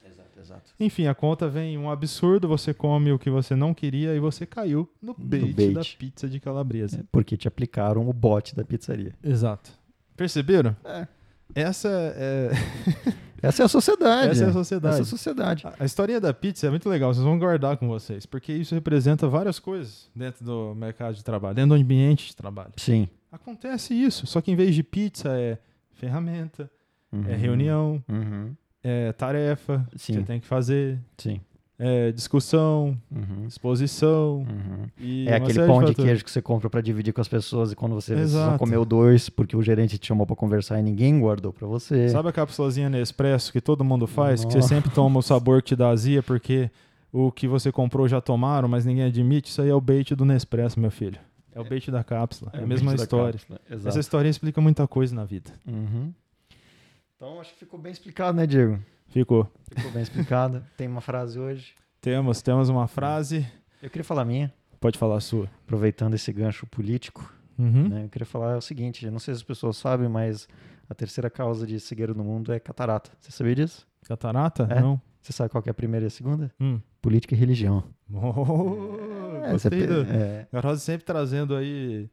[0.42, 0.72] Exato.
[0.78, 4.44] Enfim, a conta vem um absurdo, você come o que você não queria e você
[4.44, 5.72] caiu no bait, bait.
[5.72, 7.04] da pizza de calabresa.
[7.12, 9.14] Porque te aplicaram o bote da pizzaria.
[9.22, 9.70] Exato.
[10.16, 10.76] Perceberam?
[10.84, 11.06] É.
[11.54, 12.50] Essa é,
[13.42, 14.30] Essa é a sociedade.
[14.30, 14.94] essa é a sociedade.
[14.94, 15.66] Essa é a sociedade.
[15.66, 18.74] A- A historinha da pizza é muito legal, vocês vão guardar com vocês, porque isso
[18.74, 22.72] representa várias coisas dentro do mercado de trabalho, dentro do ambiente de trabalho.
[22.76, 23.08] Sim.
[23.32, 25.58] Acontece isso, só que em vez de pizza é
[25.94, 26.70] ferramenta,
[27.12, 27.22] é Uhum.
[27.22, 28.54] reunião, Uhum.
[28.82, 30.12] É tarefa que Sim.
[30.14, 31.40] você tem que fazer, Sim.
[31.78, 33.46] é discussão, Uhum.
[33.46, 34.38] exposição.
[34.38, 35.26] Uhum.
[35.26, 35.96] É aquele pão de fatores.
[35.96, 38.58] queijo que você compra pra dividir com as pessoas e quando você só Exato.
[38.58, 42.08] comeu dois porque o gerente te chamou pra conversar e ninguém guardou pra você.
[42.08, 44.68] Sabe a cápsulazinha Nespresso que todo mundo faz, que você Nossa.
[44.68, 46.70] sempre toma o sabor que te dá azia porque
[47.12, 49.50] o que você comprou já tomaram, mas ninguém admite?
[49.50, 51.18] Isso aí é o bait do Nespresso, meu filho.
[51.54, 53.38] É o bait da cápsula, é, a o mesma história.
[53.86, 55.50] Essa história explica muita coisa na vida.
[55.66, 56.10] Uhum.
[57.22, 58.80] Então acho que ficou bem explicado, né, Diego?
[59.06, 59.48] Ficou.
[59.70, 60.60] Ficou bem explicado.
[60.76, 61.72] Tem uma frase hoje.
[62.00, 63.46] Temos, temos uma frase.
[63.80, 65.48] Eu queria falar a minha, Pode falar a sua.
[65.62, 67.32] aproveitando esse gancho político.
[67.56, 67.88] Uhum.
[67.90, 68.04] né?
[68.06, 70.48] Eu queria falar o seguinte: não sei se as pessoas sabem, mas
[70.90, 73.12] a terceira causa de cegueira no mundo é catarata.
[73.20, 73.86] Você sabia disso?
[74.04, 74.66] Catarata?
[74.68, 74.80] É?
[74.80, 75.00] Não.
[75.20, 76.52] Você sabe qual é a primeira e a segunda?
[76.60, 76.80] Hum.
[77.00, 77.84] Política e religião.
[78.12, 80.02] Oh, É, gostei do...
[80.10, 82.10] é, Garosa sempre trazendo aí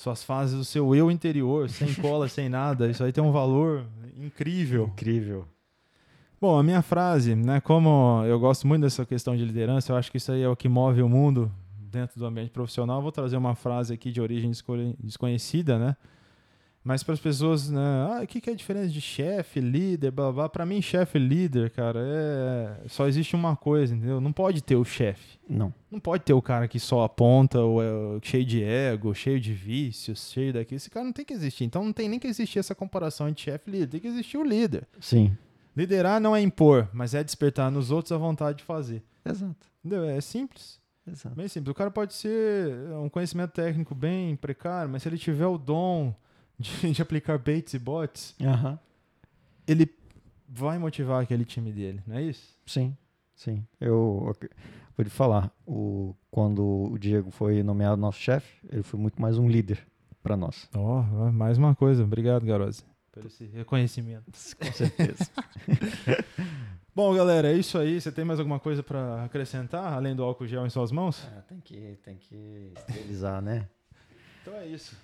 [0.00, 2.88] suas fases do seu eu interior, sem cola, sem nada.
[2.90, 3.84] Isso aí tem um valor
[4.18, 4.84] incrível.
[4.94, 5.46] incrível.
[6.40, 7.60] Bom, a minha frase, né?
[7.60, 10.56] Como eu gosto muito dessa questão de liderança, eu acho que isso aí é o
[10.56, 13.02] que move o mundo dentro do ambiente profissional.
[13.02, 15.94] Vou trazer uma frase aqui de origem desco- desconhecida, né?
[16.82, 17.80] Mas para as pessoas, né?
[17.80, 20.48] Ah, o que, que é a diferença de chefe, líder, blá blá?
[20.48, 24.18] Para mim, chefe e líder, cara, é só existe uma coisa, entendeu?
[24.18, 25.38] Não pode ter o chefe.
[25.46, 25.74] Não.
[25.90, 27.86] Não pode ter o cara que só aponta, ou é
[28.22, 30.76] cheio de ego, cheio de vícios, cheio daquilo.
[30.76, 31.64] Esse cara não tem que existir.
[31.64, 33.86] Então não tem nem que existir essa comparação entre chefe e líder.
[33.88, 34.88] Tem que existir o líder.
[35.00, 35.36] Sim.
[35.76, 39.02] Liderar não é impor, mas é despertar nos outros a vontade de fazer.
[39.24, 39.66] Exato.
[39.84, 40.04] Entendeu?
[40.04, 40.80] É simples.
[41.06, 41.34] Exato.
[41.34, 41.70] Bem simples.
[41.70, 42.72] O cara pode ser
[43.02, 46.14] um conhecimento técnico bem precário, mas se ele tiver o dom
[46.60, 48.36] de, de aplicar baits e bots,
[49.66, 49.88] ele
[50.46, 52.56] vai motivar aquele time dele, não é isso?
[52.66, 52.96] Sim,
[53.34, 53.66] sim.
[53.80, 54.34] Eu,
[54.96, 59.38] vou te falar, o, quando o Diego foi nomeado nosso chefe, ele foi muito mais
[59.38, 59.84] um líder
[60.22, 60.68] para nós.
[60.74, 61.02] Ó,
[61.32, 62.04] mais uma coisa.
[62.04, 64.30] Obrigado, Garosa, por esse reconhecimento.
[64.58, 65.30] Com certeza.
[66.94, 68.00] Bom, galera, é isso aí.
[68.00, 71.26] Você tem mais alguma coisa para acrescentar, além do álcool gel em suas mãos?
[71.32, 73.68] Ah, tem que, tem que esterilizar, né?
[74.42, 74.96] Então é isso.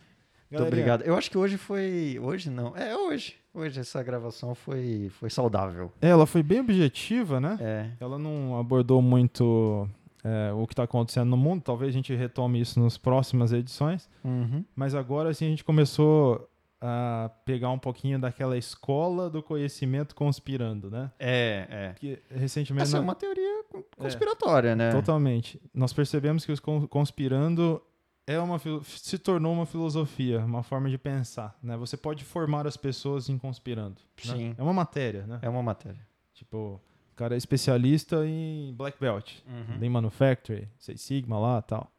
[0.51, 1.03] Muito obrigado.
[1.03, 2.18] Eu acho que hoje foi.
[2.22, 2.76] Hoje não.
[2.76, 3.34] É hoje.
[3.53, 5.90] Hoje essa gravação foi, foi saudável.
[6.01, 7.57] É, Ela foi bem objetiva, né?
[7.61, 7.90] É.
[7.99, 9.88] Ela não abordou muito
[10.22, 11.62] é, o que está acontecendo no mundo.
[11.62, 14.09] Talvez a gente retome isso nas próximas edições.
[14.22, 14.64] Uhum.
[14.74, 16.49] Mas agora sim a gente começou
[16.80, 21.11] a pegar um pouquinho daquela escola do conhecimento conspirando, né?
[21.18, 21.92] É, é.
[21.97, 22.82] Que recentemente.
[22.82, 24.92] Essa é nós- uma teoria con- conspiratória, né?
[24.92, 25.59] Totalmente.
[25.74, 27.80] Nós percebemos que os con- conspirando
[28.27, 31.77] é uma se tornou uma filosofia, uma forma de pensar, né?
[31.77, 33.97] Você pode formar as pessoas em conspirando.
[34.27, 34.35] né?
[34.37, 34.55] Sim.
[34.59, 35.39] É uma matéria, né?
[35.43, 36.01] É uma matéria.
[36.35, 36.81] Tipo,
[37.12, 39.79] o cara é especialista em black belt, Uhum.
[39.79, 41.91] Lean Manufacturing, Six Sigma lá, tal.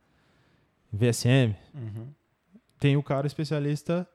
[0.91, 1.55] VSM.
[1.73, 2.07] Uhum.
[2.79, 4.07] Tem o cara especialista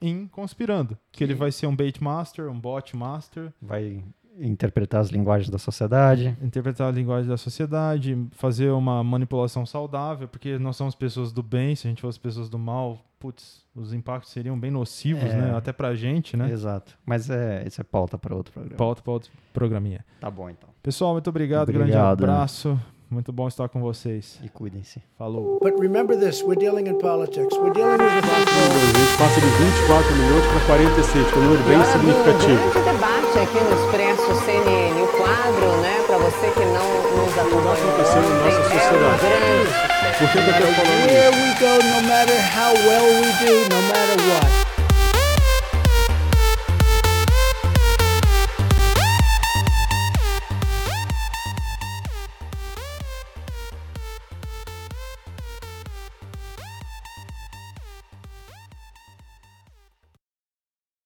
[0.00, 4.02] em conspirando, que ele Que- vai ser um bait master, um bot master, Vai
[4.40, 6.36] interpretar as linguagens da sociedade.
[6.42, 11.74] interpretar a linguagem da sociedade, fazer uma manipulação saudável, porque nós somos pessoas do bem,
[11.76, 15.36] se a gente fosse pessoas do mal, putz, os impactos seriam bem nocivos, É.
[15.36, 15.56] né?
[15.56, 16.50] Até pra gente, né?
[16.50, 16.98] Exato.
[17.04, 18.76] Mas é, isso é pauta para outro programa.
[18.76, 20.04] Pauta para outro programinha.
[20.20, 20.70] Tá bom, então.
[20.82, 22.32] Pessoal, muito obrigado, Obrigado, grande né?
[22.32, 22.78] abraço.
[23.10, 24.38] Muito bom estar com vocês.
[24.40, 25.02] E cuidem-se.
[25.18, 25.58] Falou.
[25.60, 27.56] But remember this we're dealing in politics.
[27.58, 31.62] We're dealing with the gente passa de 24 milhões para 46, que é um número
[31.64, 32.70] bem um significativo.
[32.70, 35.02] grande debate aqui no Expresso CNN.
[35.02, 36.86] O quadro, né, para você que não
[37.18, 39.26] nos acompanhou acontecendo na nossa ontem, é um sociedade?
[39.26, 39.90] grande
[40.20, 41.10] Por que, que eu estou falando isso?
[41.10, 44.59] Here we go, no matter how well we do, no matter what.